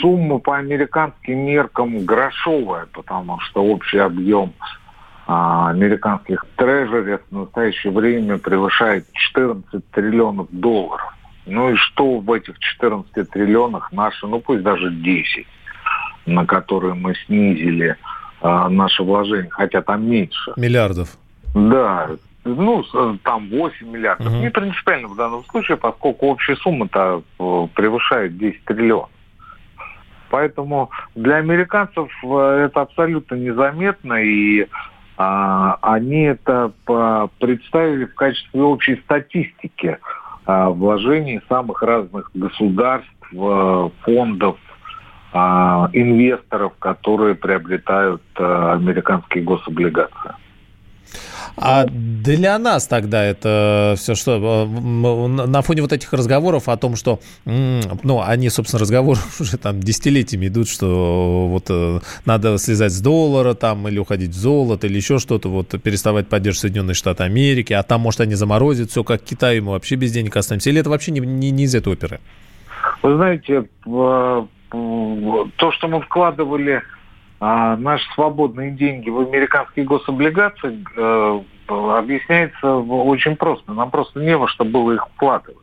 сумма 0.00 0.38
по 0.38 0.56
американским 0.56 1.38
меркам 1.38 2.04
грошовая, 2.04 2.86
потому 2.92 3.38
что 3.40 3.62
общий 3.62 3.98
объем 3.98 4.54
а, 5.26 5.70
американских 5.70 6.44
трежеров 6.56 7.20
в 7.30 7.36
настоящее 7.36 7.92
время 7.92 8.38
превышает 8.38 9.06
14 9.12 9.88
триллионов 9.92 10.48
долларов. 10.50 11.14
Ну 11.46 11.70
и 11.70 11.76
что 11.76 12.18
в 12.18 12.32
этих 12.32 12.58
14 12.58 13.30
триллионах 13.30 13.92
наши, 13.92 14.26
ну 14.26 14.40
пусть 14.40 14.62
даже 14.62 14.90
10, 14.90 15.46
на 16.30 16.46
которые 16.46 16.94
мы 16.94 17.14
снизили 17.26 17.96
а, 18.40 18.68
наши 18.68 19.02
вложения, 19.02 19.50
хотя 19.50 19.82
там 19.82 20.08
меньше. 20.08 20.52
Миллиардов. 20.56 21.16
Да, 21.54 22.10
ну, 22.44 22.84
там 23.22 23.48
8 23.50 23.86
миллиардов. 23.86 24.28
Угу. 24.28 24.36
Не 24.36 24.50
принципиально 24.50 25.08
в 25.08 25.16
данном 25.16 25.44
случае, 25.44 25.76
поскольку 25.76 26.28
общая 26.28 26.56
сумма-то 26.56 27.22
э, 27.38 27.66
превышает 27.74 28.38
10 28.38 28.64
триллионов. 28.64 29.10
Поэтому 30.30 30.90
для 31.14 31.36
американцев 31.36 32.08
э, 32.22 32.66
это 32.66 32.82
абсолютно 32.82 33.34
незаметно, 33.34 34.14
и 34.22 34.66
а, 35.18 35.76
они 35.82 36.22
это 36.22 36.72
представили 37.38 38.06
в 38.06 38.14
качестве 38.14 38.62
общей 38.62 38.96
статистики 39.04 39.98
а, 40.46 40.70
вложений 40.70 41.42
самых 41.46 41.82
разных 41.82 42.30
государств, 42.32 43.10
э, 43.32 43.90
фондов, 44.00 44.56
а, 45.32 45.90
инвесторов, 45.92 46.72
которые 46.78 47.34
приобретают 47.34 48.22
а, 48.36 48.74
американские 48.74 49.44
гособлигации. 49.44 50.32
А 51.56 51.84
для 51.86 52.58
нас 52.58 52.86
тогда 52.86 53.24
это 53.24 53.94
все 53.96 54.14
что? 54.14 54.66
На 54.66 55.62
фоне 55.62 55.82
вот 55.82 55.92
этих 55.92 56.12
разговоров 56.12 56.68
о 56.68 56.76
том, 56.76 56.96
что, 56.96 57.20
ну, 57.44 58.22
они, 58.22 58.48
собственно, 58.48 58.80
разговоры 58.80 59.18
уже 59.40 59.58
там 59.58 59.80
десятилетиями 59.80 60.46
идут, 60.46 60.68
что 60.68 61.48
вот 61.48 61.66
э, 61.68 62.00
надо 62.24 62.56
слезать 62.58 62.92
с 62.92 63.00
доллара 63.00 63.54
там 63.54 63.88
или 63.88 63.98
уходить 63.98 64.30
в 64.30 64.38
золото 64.38 64.86
или 64.86 64.96
еще 64.96 65.18
что-то, 65.18 65.48
вот 65.48 65.68
переставать 65.82 66.28
поддерживать 66.28 66.60
Соединенные 66.60 66.94
Штаты 66.94 67.24
Америки, 67.24 67.72
а 67.72 67.82
там, 67.82 68.00
может, 68.02 68.20
они 68.20 68.34
заморозят 68.34 68.90
все, 68.90 69.04
как 69.04 69.22
Китай, 69.22 69.60
мы 69.60 69.72
вообще 69.72 69.96
без 69.96 70.12
денег 70.12 70.36
останемся. 70.36 70.70
Или 70.70 70.80
это 70.80 70.90
вообще 70.90 71.10
не, 71.10 71.20
не, 71.20 71.50
не 71.50 71.64
из 71.64 71.74
этой 71.74 71.92
оперы? 71.92 72.20
Вы 73.02 73.16
знаете, 73.16 73.64
то, 74.70 75.72
что 75.72 75.88
мы 75.88 76.00
вкладывали 76.00 76.82
а 77.40 77.74
наши 77.78 78.04
свободные 78.12 78.70
деньги 78.70 79.08
в 79.08 79.18
американские 79.18 79.86
гособлигации 79.86 80.84
э, 80.94 81.40
объясняется 81.68 82.74
очень 82.74 83.34
просто. 83.34 83.72
Нам 83.72 83.90
просто 83.90 84.20
не 84.20 84.36
во 84.36 84.46
что 84.46 84.64
было 84.66 84.92
их 84.92 85.06
вкладывать. 85.14 85.56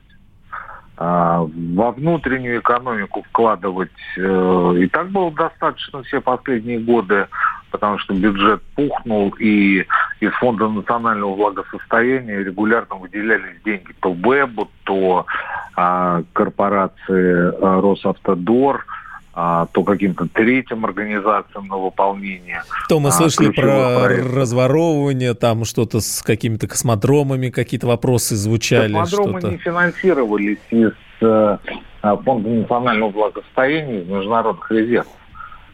А, 0.99 1.45
во 1.75 1.91
внутреннюю 1.91 2.61
экономику 2.61 3.21
вкладывать 3.29 3.91
э, 4.17 4.73
и 4.79 4.87
так 4.87 5.11
было 5.11 5.31
достаточно 5.31 6.01
все 6.01 6.19
последние 6.19 6.79
годы, 6.79 7.27
потому 7.69 7.99
что 7.99 8.15
бюджет 8.15 8.63
пухнул, 8.75 9.29
и 9.37 9.85
из 10.19 10.31
Фонда 10.39 10.67
национального 10.69 11.35
благосостояния 11.35 12.43
регулярно 12.43 12.95
выделялись 12.95 13.61
деньги 13.63 13.93
то 13.99 14.13
ВЭБу, 14.13 14.71
то 14.85 15.27
а, 15.75 16.23
корпорации 16.33 17.53
а, 17.61 17.81
Росавтодор– 17.81 18.83
а, 19.39 19.67
то 19.67 19.83
каким-то 19.83 20.27
третьим 20.27 20.83
организациям 20.83 21.67
на 21.67 21.77
выполнение. 21.77 22.63
То 22.89 22.99
мы 22.99 23.09
а, 23.09 23.11
слышали 23.11 23.51
про 23.51 24.05
проекта. 24.05 24.35
разворовывание, 24.35 25.35
там 25.35 25.63
что-то 25.63 25.99
с 25.99 26.23
какими-то 26.23 26.67
космодромами, 26.67 27.49
какие-то 27.49 27.85
вопросы 27.85 28.35
звучали. 28.35 28.93
Космодромы 28.93 29.39
что-то. 29.39 29.53
не 29.53 29.57
финансировались 29.59 30.57
из 30.71 30.93
э, 31.21 31.57
Фонда 32.01 32.49
национального 32.49 33.11
благосостояния, 33.11 34.01
из 34.01 34.07
международных 34.07 34.71
резервов. 34.71 35.13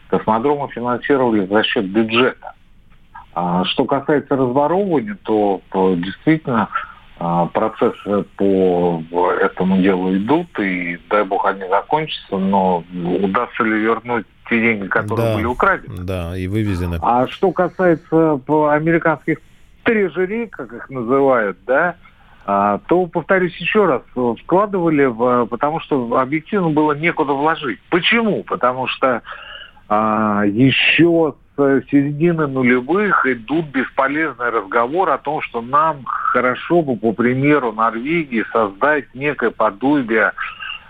Космодромы 0.08 0.68
финансировались 0.68 1.48
за 1.48 1.62
счет 1.62 1.86
бюджета. 1.86 2.52
А, 3.32 3.64
что 3.64 3.86
касается 3.86 4.36
разворовывания, 4.36 5.16
то, 5.22 5.62
то 5.70 5.94
действительно 5.94 6.64
а, 6.64 6.68
процессы 7.18 8.24
по 8.36 9.32
этому 9.40 9.78
делу 9.78 10.14
идут, 10.16 10.58
и 10.58 10.98
дай 11.08 11.24
бог 11.24 11.46
они 11.46 11.62
закончатся, 11.68 12.36
но 12.36 12.84
удастся 13.22 13.62
ли 13.62 13.80
вернуть 13.80 14.26
те 14.48 14.60
деньги, 14.60 14.88
которые 14.88 15.28
да, 15.28 15.34
были 15.36 15.46
украдены? 15.46 16.02
Да, 16.02 16.36
и 16.36 16.46
вывезены. 16.48 16.98
А 17.00 17.26
что 17.28 17.52
касается 17.52 18.40
американских 18.70 19.38
трежерей, 19.84 20.48
как 20.48 20.72
их 20.72 20.90
называют, 20.90 21.58
да, 21.66 21.96
а, 22.46 22.78
то, 22.88 23.06
повторюсь 23.06 23.56
еще 23.56 23.86
раз, 23.86 24.02
вкладывали, 24.42 25.04
в, 25.06 25.46
потому 25.46 25.80
что 25.80 26.18
объективно 26.18 26.70
было 26.70 26.92
некуда 26.92 27.32
вложить. 27.32 27.80
Почему? 27.88 28.42
Потому 28.42 28.86
что 28.86 29.22
а, 29.88 30.44
еще 30.44 31.34
середины 31.56 32.46
нулевых 32.46 33.26
идут 33.26 33.66
бесполезные 33.66 34.50
разговоры 34.50 35.12
о 35.12 35.18
том, 35.18 35.40
что 35.40 35.60
нам 35.60 36.04
хорошо 36.04 36.82
бы, 36.82 36.96
по 36.96 37.12
примеру 37.12 37.72
Норвегии, 37.72 38.44
создать 38.52 39.14
некое 39.14 39.50
подобие 39.50 40.32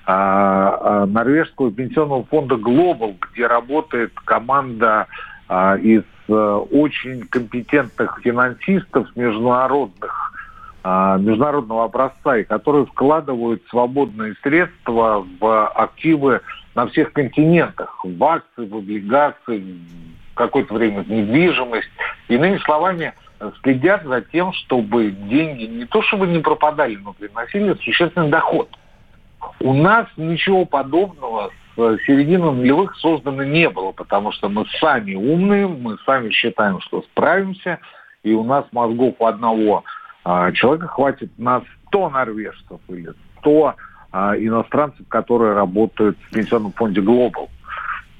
а, 0.06 1.02
а, 1.02 1.06
норвежского 1.06 1.70
пенсионного 1.70 2.24
фонда 2.24 2.56
Global, 2.56 3.16
где 3.32 3.46
работает 3.46 4.12
команда 4.24 5.06
а, 5.48 5.76
из 5.76 6.02
а, 6.28 6.58
очень 6.58 7.26
компетентных 7.26 8.20
финансистов 8.22 9.08
международных, 9.16 10.32
международного 10.84 11.84
образца, 11.84 12.36
и 12.36 12.44
которые 12.44 12.84
вкладывают 12.84 13.62
свободные 13.70 14.34
средства 14.42 15.26
в 15.40 15.68
активы 15.68 16.42
на 16.74 16.86
всех 16.88 17.14
континентах, 17.14 18.04
в 18.04 18.22
акции, 18.22 18.66
в 18.66 18.76
облигации, 18.76 19.78
какое-то 20.34 20.74
время 20.74 21.04
недвижимость. 21.06 21.88
Иными 22.28 22.58
словами, 22.58 23.14
следят 23.62 24.04
за 24.04 24.22
тем, 24.22 24.52
чтобы 24.52 25.10
деньги 25.10 25.64
не 25.64 25.84
то 25.86 26.02
чтобы 26.02 26.26
не 26.26 26.38
пропадали, 26.38 26.96
но 26.96 27.12
приносили 27.12 27.74
существенный 27.74 28.30
доход. 28.30 28.68
У 29.60 29.74
нас 29.74 30.06
ничего 30.16 30.64
подобного 30.64 31.50
с 31.76 31.98
середины 32.06 32.50
нулевых 32.50 32.96
создано 32.96 33.42
не 33.42 33.68
было, 33.68 33.92
потому 33.92 34.32
что 34.32 34.48
мы 34.48 34.64
сами 34.80 35.14
умные, 35.14 35.66
мы 35.66 35.98
сами 36.06 36.30
считаем, 36.30 36.80
что 36.80 37.02
справимся, 37.02 37.78
и 38.22 38.32
у 38.32 38.44
нас 38.44 38.64
мозгов 38.72 39.20
одного 39.20 39.84
а, 40.24 40.52
человека 40.52 40.86
хватит 40.86 41.30
на 41.36 41.62
100 41.88 42.10
норвежцев 42.10 42.80
или 42.88 43.12
100 43.40 43.74
а, 44.12 44.36
иностранцев, 44.36 45.06
которые 45.08 45.54
работают 45.54 46.16
в 46.18 46.30
пенсионном 46.30 46.72
фонде 46.72 47.00
Global. 47.00 47.48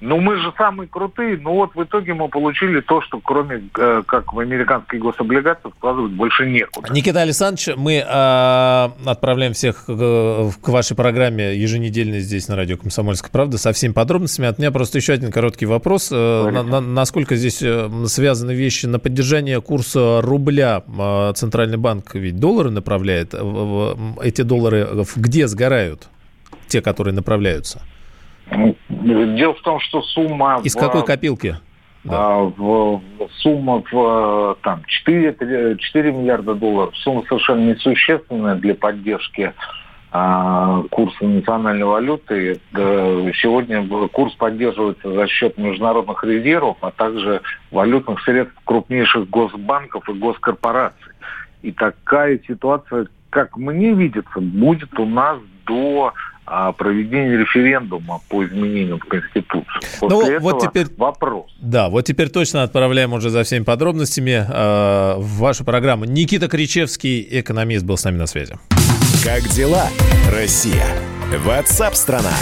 Ну 0.05 0.21
мы 0.21 0.37
же 0.37 0.53
самые 0.59 0.87
крутые, 0.87 1.39
но 1.39 1.55
вот 1.55 1.75
в 1.75 1.83
итоге 1.83 2.13
мы 2.13 2.29
получили 2.29 2.81
то, 2.81 3.01
что 3.01 3.21
кроме 3.21 3.69
э, 3.79 4.03
как 4.07 4.33
в 4.35 4.39
американские 4.39 5.01
гособлигации 5.01 5.71
вкладывать 5.71 6.13
больше 6.13 6.47
некуда. 6.47 6.93
Никита 6.93 7.23
Александрович, 7.23 7.71
мы 7.77 7.95
э, 7.95 9.09
отправляем 9.09 9.55
всех 9.55 9.87
к, 9.87 10.53
к 10.61 10.69
вашей 10.69 10.95
программе 10.95 11.57
еженедельно 11.57 12.21
здесь 12.21 12.49
на 12.49 12.57
радио 12.57 12.77
«Комсомольская 12.77 13.31
правда» 13.31 13.57
со 13.57 13.73
всеми 13.73 13.93
подробностями. 13.93 14.49
От 14.49 14.59
меня 14.59 14.71
просто 14.71 14.99
еще 14.99 15.15
один 15.15 15.33
короткий 15.33 15.65
вопрос. 15.65 16.11
Э, 16.13 16.51
на, 16.51 16.63
на, 16.63 16.81
насколько 16.81 17.35
здесь 17.37 17.63
э, 17.63 17.89
связаны 18.07 18.53
вещи 18.53 18.85
на 18.85 18.99
поддержание 18.99 19.63
курса 19.63 20.21
рубля? 20.21 20.83
Э, 20.87 21.33
Центральный 21.35 21.79
банк 21.79 22.15
ведь 22.15 22.39
доллары 22.39 22.71
направляет. 22.71 23.35
Эти 24.23 24.43
доллары 24.43 24.87
где 25.17 25.49
сгорают? 25.49 26.09
Те, 26.69 26.83
которые 26.83 27.15
направляются? 27.15 27.81
Дело 28.51 29.55
в 29.55 29.63
том, 29.63 29.81
что 29.81 30.03
сумма... 30.03 30.61
Из 30.63 30.75
в, 30.75 30.79
какой 30.79 31.05
копилки? 31.05 31.57
Да. 32.05 32.39
В, 32.39 32.53
в, 32.59 33.03
сумма 33.39 33.83
в 33.91 34.59
там, 34.63 34.83
4, 34.87 35.77
4 35.79 36.13
миллиарда 36.13 36.55
долларов. 36.55 36.97
Сумма 36.99 37.23
совершенно 37.29 37.71
несущественная 37.73 38.57
для 38.57 38.75
поддержки 38.75 39.55
а, 40.17 40.83
курса 40.91 41.25
национальной 41.25 41.87
валюты. 41.87 42.61
Сегодня 42.73 43.85
курс 44.09 44.35
поддерживается 44.35 45.13
за 45.13 45.27
счет 45.27 45.59
международных 45.59 46.23
резервов, 46.23 46.77
а 46.83 46.91
также 46.91 47.41
валютных 47.71 48.23
средств 48.23 48.55
крупнейших 48.65 49.29
госбанков 49.29 50.09
и 50.09 50.13
госкорпораций. 50.13 51.13
И 51.63 51.73
такая 51.73 52.39
ситуация, 52.47 53.09
как 53.31 53.57
мне 53.57 53.93
видится, 53.93 54.41
будет 54.41 54.97
у 55.01 55.07
нас 55.07 55.39
до 55.67 56.13
о 56.47 56.73
проведении 56.73 57.37
референдума 57.37 58.21
по 58.29 58.45
изменению 58.45 58.99
в 58.99 59.05
Конституцию. 59.05 59.81
После 60.01 60.17
ну, 60.17 60.23
этого 60.23 60.51
вот 60.51 60.63
теперь 60.63 60.87
вопрос. 60.97 61.47
Да, 61.61 61.89
вот 61.89 62.03
теперь 62.03 62.29
точно 62.29 62.63
отправляем 62.63 63.13
уже 63.13 63.31
за 63.31 63.43
всеми 63.45 63.65
подробностями 63.65 64.47
э, 64.47 65.15
в 65.19 65.39
вашу 65.39 65.65
программу. 65.65 66.05
Никита 66.05 66.49
Кричевский, 66.49 67.27
экономист, 67.31 67.85
был 67.85 67.97
с 67.97 68.05
нами 68.05 68.19
на 68.19 68.27
связи. 68.27 68.57
Как 69.25 69.43
дела, 69.49 69.89
Россия? 70.31 70.87
Ватсап-страна! 71.45 72.33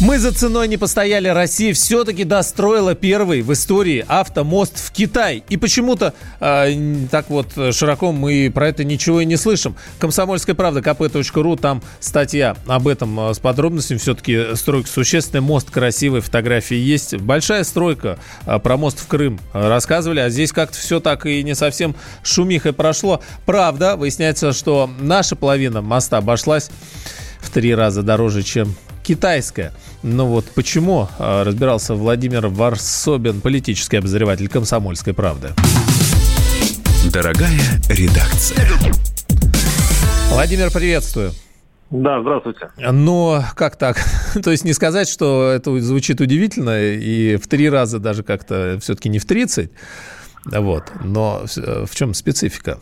Мы 0.00 0.20
за 0.20 0.32
ценой 0.32 0.68
не 0.68 0.76
постояли. 0.76 1.26
Россия 1.26 1.74
все-таки 1.74 2.22
достроила 2.22 2.94
первый 2.94 3.42
в 3.42 3.52
истории 3.52 4.04
автомост 4.06 4.78
в 4.78 4.92
Китай. 4.92 5.42
И 5.48 5.56
почему-то 5.56 6.14
э, 6.38 7.06
так 7.10 7.28
вот 7.30 7.48
широко 7.72 8.12
мы 8.12 8.48
про 8.54 8.68
это 8.68 8.84
ничего 8.84 9.20
и 9.22 9.24
не 9.24 9.34
слышим. 9.36 9.74
Комсомольская 9.98 10.54
правда, 10.54 10.78
kp.ру, 10.80 11.56
там 11.56 11.82
статья 11.98 12.56
об 12.68 12.86
этом 12.86 13.18
а, 13.18 13.34
с 13.34 13.40
подробностями. 13.40 13.98
Все-таки 13.98 14.54
стройка 14.54 14.88
существенная, 14.88 15.42
мост 15.42 15.68
красивый, 15.68 16.20
фотографии 16.20 16.76
есть. 16.76 17.16
Большая 17.16 17.64
стройка 17.64 18.20
э, 18.46 18.56
про 18.60 18.76
мост 18.76 19.00
в 19.00 19.08
Крым 19.08 19.40
рассказывали, 19.52 20.20
а 20.20 20.30
здесь 20.30 20.52
как-то 20.52 20.78
все 20.78 21.00
так 21.00 21.26
и 21.26 21.42
не 21.42 21.56
совсем 21.56 21.96
шумихой 22.22 22.72
прошло. 22.72 23.20
Правда, 23.46 23.96
выясняется, 23.96 24.52
что 24.52 24.88
наша 25.00 25.34
половина 25.34 25.82
моста 25.82 26.18
обошлась 26.18 26.70
в 27.40 27.50
три 27.50 27.74
раза 27.74 28.04
дороже, 28.04 28.44
чем 28.44 28.76
китайская. 29.08 29.72
Ну 30.02 30.26
вот 30.26 30.44
почему, 30.54 31.08
а, 31.18 31.42
разбирался 31.42 31.94
Владимир 31.94 32.48
Варсобин, 32.48 33.40
политический 33.40 33.96
обозреватель 33.96 34.48
«Комсомольской 34.48 35.14
правды». 35.14 35.48
Дорогая 37.10 37.58
редакция. 37.88 38.66
Владимир, 40.30 40.70
приветствую. 40.70 41.30
Да, 41.90 42.20
здравствуйте. 42.20 42.68
Но 42.76 43.42
как 43.56 43.76
так? 43.76 43.96
То 44.44 44.50
есть 44.50 44.66
не 44.66 44.74
сказать, 44.74 45.08
что 45.08 45.52
это 45.52 45.80
звучит 45.80 46.20
удивительно, 46.20 46.78
и 46.78 47.36
в 47.36 47.48
три 47.48 47.70
раза 47.70 47.98
даже 47.98 48.22
как-то 48.22 48.76
все-таки 48.82 49.08
не 49.08 49.18
в 49.18 49.24
30, 49.24 49.70
вот. 50.44 50.92
но 51.02 51.44
в 51.46 51.94
чем 51.94 52.12
специфика? 52.12 52.78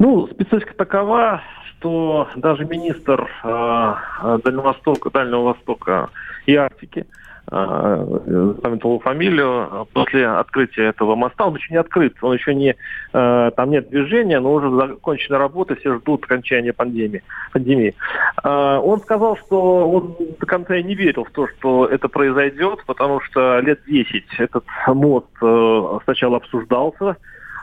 Ну, 0.00 0.26
специфика 0.34 0.74
такова, 0.76 1.42
что 1.86 2.28
даже 2.36 2.64
министр 2.64 3.30
э, 3.44 4.38
Дальнего 4.44 4.62
Востока, 4.62 5.10
Дальнего 5.10 5.42
Востока 5.42 6.10
и 6.46 6.56
Арктики 6.56 7.06
э, 7.50 8.20
запамятовал 8.56 8.98
фамилию 8.98 9.86
после 9.92 10.26
открытия 10.26 10.86
этого 10.86 11.14
моста. 11.14 11.46
Он 11.46 11.54
еще 11.54 11.72
не 11.72 11.78
открыт, 11.78 12.14
он 12.22 12.34
еще 12.34 12.54
не, 12.54 12.74
э, 13.12 13.50
там 13.56 13.70
нет 13.70 13.88
движения, 13.88 14.40
но 14.40 14.54
уже 14.54 14.70
закончена 14.70 15.38
работа, 15.38 15.76
все 15.76 15.96
ждут 15.98 16.24
окончания 16.24 16.72
пандемии. 16.72 17.22
пандемии. 17.52 17.94
Э, 18.42 18.78
он 18.82 18.98
сказал, 19.00 19.36
что 19.36 19.88
он 19.88 20.16
до 20.40 20.46
конца 20.46 20.80
не 20.80 20.96
верил 20.96 21.24
в 21.24 21.30
то, 21.30 21.46
что 21.46 21.86
это 21.86 22.08
произойдет, 22.08 22.80
потому 22.86 23.20
что 23.20 23.60
лет 23.60 23.80
10 23.86 24.24
этот 24.38 24.64
мост 24.88 25.26
э, 25.40 25.98
сначала 26.04 26.38
обсуждался, 26.38 27.16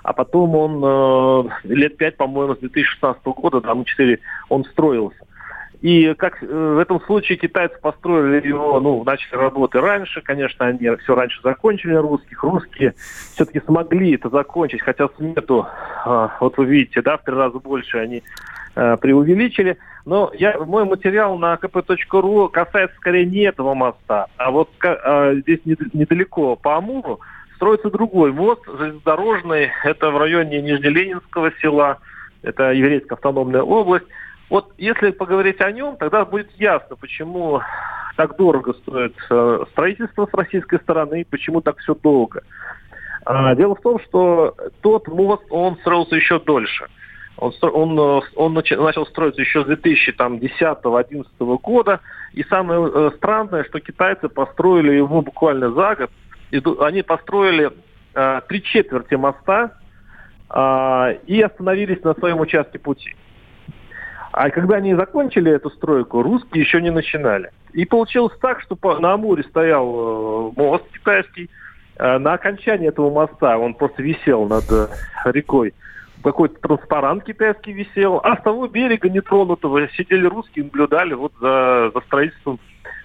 а 0.03 0.13
потом 0.13 0.55
он 0.55 0.81
э, 0.83 1.49
лет 1.63 1.97
пять, 1.97 2.17
по-моему, 2.17 2.55
с 2.55 2.59
2016 2.59 3.23
года, 3.25 3.61
там 3.61 3.85
4, 3.85 4.19
он 4.49 4.65
строился. 4.65 5.23
И 5.83 6.13
как 6.13 6.41
э, 6.41 6.45
в 6.45 6.79
этом 6.79 7.01
случае 7.01 7.37
китайцы 7.37 7.77
построили 7.81 8.47
его, 8.47 8.79
ну, 8.79 9.03
начали 9.03 9.35
работы 9.35 9.81
раньше, 9.81 10.21
конечно, 10.21 10.65
они 10.65 10.89
все 11.03 11.13
раньше 11.13 11.41
закончили 11.43 11.93
русских. 11.95 12.41
Русские 12.41 12.93
все-таки 13.33 13.59
смогли 13.65 14.15
это 14.15 14.29
закончить, 14.29 14.81
хотя 14.81 15.09
смету, 15.17 15.67
э, 16.05 16.27
вот 16.39 16.57
вы 16.57 16.65
видите, 16.65 17.01
да, 17.01 17.17
в 17.17 17.23
три 17.23 17.33
раза 17.33 17.59
больше 17.59 17.97
они 17.97 18.23
э, 18.75 18.95
преувеличили. 18.95 19.77
Но 20.05 20.31
я, 20.33 20.57
мой 20.57 20.85
материал 20.85 21.37
на 21.37 21.55
kp.ru 21.55 22.49
касается 22.49 22.95
скорее 22.97 23.25
не 23.25 23.41
этого 23.41 23.73
моста, 23.73 24.27
а 24.37 24.51
вот 24.51 24.69
э, 24.83 25.35
здесь 25.41 25.59
недалеко 25.65 26.55
по 26.55 26.77
Амуру 26.77 27.19
строится 27.63 27.89
другой 27.89 28.34
мост 28.34 28.62
железнодорожный. 28.67 29.71
Это 29.86 30.12
в 30.12 30.17
районе 30.17 30.62
Нижнеленинского 30.62 31.54
села, 31.62 31.99
это 32.41 32.73
еврейская 32.73 33.15
автономная 33.15 33.62
область. 33.62 34.06
Вот 34.49 34.73
если 34.78 35.12
поговорить 35.12 35.62
о 35.62 35.71
нем, 35.71 35.95
тогда 35.95 36.26
будет 36.26 36.52
ясно, 36.60 36.97
почему 36.97 37.62
так 38.17 38.36
дорого 38.36 38.73
стоит 38.73 39.15
э, 39.30 39.63
строительство 39.71 40.28
с 40.30 40.34
российской 40.34 40.78
стороны, 40.82 41.21
и 41.21 41.23
почему 41.23 41.62
так 41.62 41.78
все 41.78 41.95
долго. 41.95 42.43
А, 43.26 43.56
дело 43.56 43.76
в 43.76 43.82
том, 43.82 43.97
что 44.02 44.54
тот 44.82 45.08
мост, 45.08 45.43
он 45.49 45.78
строился 45.78 46.17
еще 46.17 46.39
дольше. 46.39 46.88
Он, 47.38 47.54
он, 47.62 47.97
э, 47.97 48.21
он 48.36 48.54
начал 48.54 49.06
строиться 49.06 49.39
еще 49.39 49.63
с 49.63 49.67
2010-2011 49.69 51.60
года. 51.62 52.02
И 52.34 52.43
самое 52.43 52.91
э, 52.93 53.12
странное, 53.15 53.63
что 53.63 53.80
китайцы 53.80 54.28
построили 54.28 54.91
его 54.95 55.21
буквально 55.21 55.71
за 55.71 55.95
год 55.95 56.12
они 56.81 57.01
построили 57.01 57.71
э, 58.13 58.41
три 58.47 58.63
четверти 58.63 59.15
моста 59.15 59.71
э, 60.49 61.17
и 61.27 61.41
остановились 61.41 62.03
на 62.03 62.13
своем 62.15 62.39
участке 62.39 62.79
пути. 62.79 63.15
А 64.33 64.49
когда 64.49 64.77
они 64.77 64.95
закончили 64.95 65.51
эту 65.51 65.69
стройку, 65.69 66.23
русские 66.23 66.63
еще 66.63 66.81
не 66.81 66.89
начинали. 66.89 67.51
И 67.73 67.85
получилось 67.85 68.33
так, 68.41 68.61
что 68.61 68.75
по, 68.75 68.97
на 68.97 69.13
Амуре 69.13 69.43
стоял 69.43 69.85
э, 69.87 70.51
мост 70.55 70.85
китайский. 70.91 71.51
Э, 71.97 72.17
на 72.17 72.33
окончании 72.33 72.87
этого 72.87 73.11
моста 73.11 73.59
он 73.59 73.75
просто 73.75 74.01
висел 74.01 74.47
над 74.47 74.63
э, 74.71 74.87
рекой. 75.25 75.75
Какой-то 76.23 76.59
транспарант 76.61 77.25
китайский 77.25 77.73
висел. 77.73 78.21
А 78.23 78.35
с 78.37 78.41
того 78.41 78.67
берега 78.67 79.07
нетронутого 79.07 79.87
сидели 79.89 80.25
русские, 80.25 80.65
наблюдали 80.65 81.13
вот 81.13 81.33
за, 81.39 81.91
за 81.93 82.01
строительством 82.01 82.59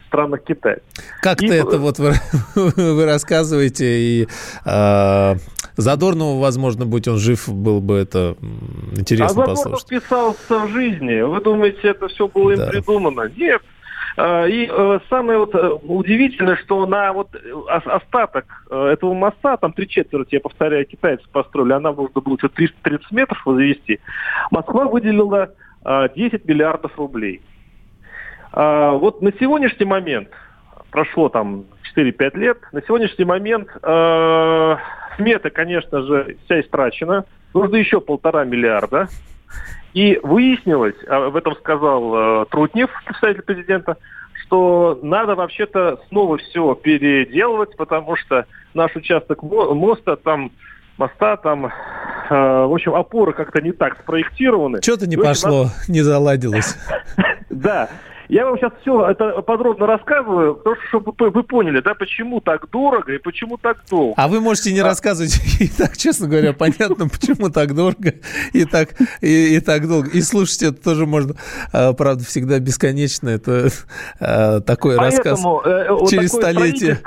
странах 0.08 0.42
Китая. 0.44 0.78
Как-то 1.22 1.46
и... 1.46 1.50
это 1.50 1.78
вот 1.78 1.98
вы, 1.98 2.12
вы 2.54 3.04
рассказываете, 3.04 3.84
и 3.86 4.28
э, 4.64 5.34
Задорнову, 5.76 6.40
возможно, 6.40 6.86
будь 6.86 7.06
он 7.06 7.18
жив, 7.18 7.48
был 7.48 7.80
бы 7.80 7.94
это 7.94 8.36
интересно 8.96 9.44
а 9.44 9.46
послушать. 9.46 9.86
А 9.92 10.00
писался 10.00 10.58
в 10.58 10.68
жизни. 10.70 11.20
Вы 11.20 11.40
думаете, 11.40 11.78
это 11.84 12.08
все 12.08 12.26
было 12.26 12.50
им 12.50 12.58
да. 12.58 12.66
придумано? 12.66 13.30
Нет. 13.36 13.62
А, 14.16 14.46
и 14.46 14.68
э, 14.68 14.98
самое 15.08 15.38
вот 15.38 15.54
э, 15.54 15.68
удивительное, 15.84 16.56
что 16.56 16.84
на 16.86 17.12
вот 17.12 17.28
остаток 17.68 18.46
э, 18.68 18.86
этого 18.94 19.14
моста, 19.14 19.56
там 19.56 19.72
три 19.72 19.88
четверти, 19.88 20.34
я 20.34 20.40
повторяю, 20.40 20.84
китайцы 20.84 21.24
построили, 21.30 21.74
она 21.74 21.92
нужно 21.92 22.20
было 22.20 22.36
330 22.36 23.12
метров 23.12 23.40
возвести, 23.46 24.00
Москва 24.50 24.86
выделила 24.86 25.52
10 25.84 26.44
миллиардов 26.44 26.98
рублей. 26.98 27.40
А, 28.58 28.90
вот 28.90 29.22
на 29.22 29.30
сегодняшний 29.38 29.86
момент, 29.86 30.30
прошло 30.90 31.28
там 31.28 31.66
4-5 31.96 32.36
лет, 32.36 32.58
на 32.72 32.82
сегодняшний 32.82 33.24
момент 33.24 33.68
э, 33.80 34.76
смета, 35.16 35.50
конечно 35.50 36.02
же, 36.02 36.36
вся 36.44 36.60
истрачена. 36.60 37.24
Нужно 37.54 37.76
еще 37.76 38.00
полтора 38.00 38.44
миллиарда. 38.44 39.06
И 39.94 40.18
выяснилось, 40.24 40.96
а 41.08 41.28
в 41.30 41.36
этом 41.36 41.54
сказал 41.54 42.42
э, 42.42 42.46
Трутнев, 42.50 42.90
представитель 43.04 43.42
президента, 43.42 43.96
что 44.42 44.98
надо 45.04 45.36
вообще-то 45.36 46.00
снова 46.08 46.38
все 46.38 46.74
переделывать, 46.74 47.76
потому 47.76 48.16
что 48.16 48.46
наш 48.74 48.94
участок 48.96 49.40
моста 49.44 50.16
там 50.16 50.50
моста 50.96 51.36
там, 51.36 51.66
э, 51.66 51.70
в 52.28 52.74
общем, 52.74 52.96
опоры 52.96 53.34
как-то 53.34 53.60
не 53.60 53.70
так 53.70 54.00
спроектированы. 54.00 54.82
Что-то 54.82 55.06
не 55.06 55.16
пошло, 55.16 55.66
не 55.86 56.00
заладилось. 56.00 56.76
Да. 57.50 57.88
Я 58.28 58.44
вам 58.44 58.58
сейчас 58.58 58.72
все 58.82 59.08
это 59.08 59.40
подробно 59.42 59.86
рассказываю, 59.86 60.56
потому 60.56 60.76
что 60.76 60.86
чтобы 60.88 61.30
вы 61.30 61.42
поняли, 61.42 61.80
да, 61.80 61.94
почему 61.94 62.40
так 62.40 62.68
дорого 62.70 63.12
и 63.12 63.18
почему 63.18 63.56
так 63.56 63.78
долго. 63.90 64.14
А 64.16 64.28
вы 64.28 64.40
можете 64.40 64.72
не 64.72 64.80
а... 64.80 64.84
рассказывать 64.84 65.40
и 65.60 65.68
так, 65.68 65.96
честно 65.96 66.28
говоря, 66.28 66.52
понятно, 66.52 67.08
почему 67.08 67.48
так 67.48 67.74
дорого 67.74 68.14
и 68.52 68.64
так, 68.64 68.90
и, 69.22 69.56
и 69.56 69.60
так 69.60 69.88
долго. 69.88 70.10
И 70.10 70.20
слушать 70.20 70.62
это 70.62 70.82
тоже 70.82 71.06
можно, 71.06 71.34
а, 71.72 71.94
правда, 71.94 72.24
всегда 72.24 72.58
бесконечно. 72.58 73.30
Это 73.30 73.68
а, 74.20 74.60
такой 74.60 74.96
Поэтому, 74.96 75.62
рассказ 75.62 76.04
э, 76.04 76.10
через 76.10 76.32
столетие. 76.32 77.00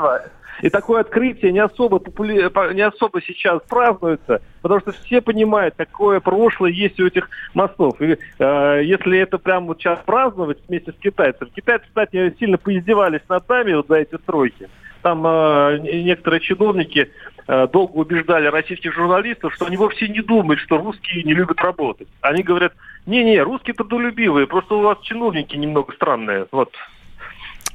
И 0.61 0.69
такое 0.69 1.01
открытие 1.01 1.51
не 1.51 1.59
особо, 1.59 1.99
популя... 1.99 2.49
не 2.73 2.81
особо 2.81 3.21
сейчас 3.21 3.61
празднуется, 3.67 4.41
потому 4.61 4.79
что 4.81 4.91
все 4.91 5.21
понимают, 5.21 5.75
какое 5.77 6.19
прошлое 6.19 6.71
есть 6.71 6.99
у 6.99 7.07
этих 7.07 7.29
мостов. 7.53 7.99
И 8.01 8.17
э, 8.39 8.81
если 8.83 9.19
это 9.19 9.37
прямо 9.37 9.67
вот 9.67 9.79
сейчас 9.79 9.99
праздновать 10.05 10.59
вместе 10.67 10.91
с 10.91 10.95
китайцами, 10.95 11.49
китайцы, 11.49 11.85
кстати, 11.87 12.35
сильно 12.39 12.57
поиздевались 12.57 13.21
над 13.27 13.47
нами 13.49 13.73
вот 13.73 13.87
за 13.87 13.95
эти 13.95 14.15
стройки. 14.15 14.69
Там 15.01 15.25
э, 15.25 15.79
некоторые 15.79 16.41
чиновники 16.41 17.09
э, 17.47 17.67
долго 17.67 17.97
убеждали 17.97 18.45
российских 18.47 18.93
журналистов, 18.93 19.53
что 19.55 19.65
они 19.65 19.77
вовсе 19.77 20.07
не 20.07 20.21
думают, 20.21 20.59
что 20.59 20.77
русские 20.77 21.23
не 21.23 21.33
любят 21.33 21.59
работать. 21.59 22.07
Они 22.21 22.43
говорят, 22.43 22.73
не-не, 23.07 23.41
русские 23.41 23.73
трудолюбивые, 23.73 24.45
просто 24.45 24.75
у 24.75 24.81
вас 24.81 24.99
чиновники 25.01 25.55
немного 25.55 25.91
странные. 25.93 26.45
Вот 26.51 26.71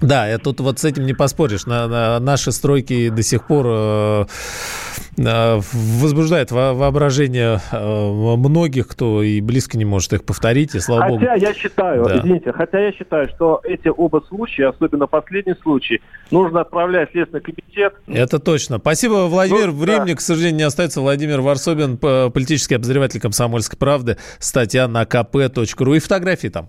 да, 0.01 0.29
я 0.29 0.39
тут 0.39 0.61
вот 0.61 0.79
с 0.79 0.85
этим 0.85 1.07
не 1.07 1.15
поспоришь. 1.15 1.65
На, 1.67 1.89
на, 1.89 2.21
наши 2.21 2.53
стройки 2.53 3.09
до 3.09 3.23
сих 3.23 3.47
пор 3.47 3.67
э, 3.67 4.25
э, 5.17 5.61
возбуждают 5.73 6.51
во, 6.51 6.75
воображение 6.75 7.61
э, 7.73 8.37
многих, 8.37 8.89
кто 8.89 9.23
и 9.23 9.41
близко 9.41 9.79
не 9.79 9.87
может 9.87 10.13
их 10.13 10.25
повторить, 10.25 10.75
и 10.75 10.81
слава 10.81 11.03
хотя 11.03 11.13
богу. 11.13 11.25
Хотя 11.25 11.35
я 11.35 11.55
считаю, 11.55 12.05
да. 12.05 12.19
извините, 12.19 12.53
хотя 12.53 12.79
я 12.79 12.93
считаю, 12.93 13.29
что 13.31 13.61
эти 13.65 13.89
оба 13.89 14.23
случая, 14.29 14.69
особенно 14.69 15.07
последний 15.07 15.55
случай, 15.63 16.03
нужно 16.31 16.61
отправлять 16.61 17.09
в 17.09 17.13
Следственный 17.13 17.43
комитет. 17.43 17.95
Это 18.07 18.39
точно. 18.39 18.79
Спасибо, 18.79 19.27
Владимир. 19.29 19.69
Ну, 19.69 19.79
Времени, 19.79 20.11
да. 20.11 20.17
к 20.17 20.21
сожалению, 20.21 20.59
не 20.59 20.65
остается. 20.65 21.01
Владимир 21.01 21.41
Варсобин, 21.41 21.97
политический 21.97 22.75
обозреватель 22.75 23.21
«Комсомольской 23.21 23.79
правды». 23.79 24.19
Статья 24.39 24.89
на 24.89 25.05
kp.ru 25.05 25.97
и 25.97 26.01
фотографии 26.01 26.49
там. 26.49 26.69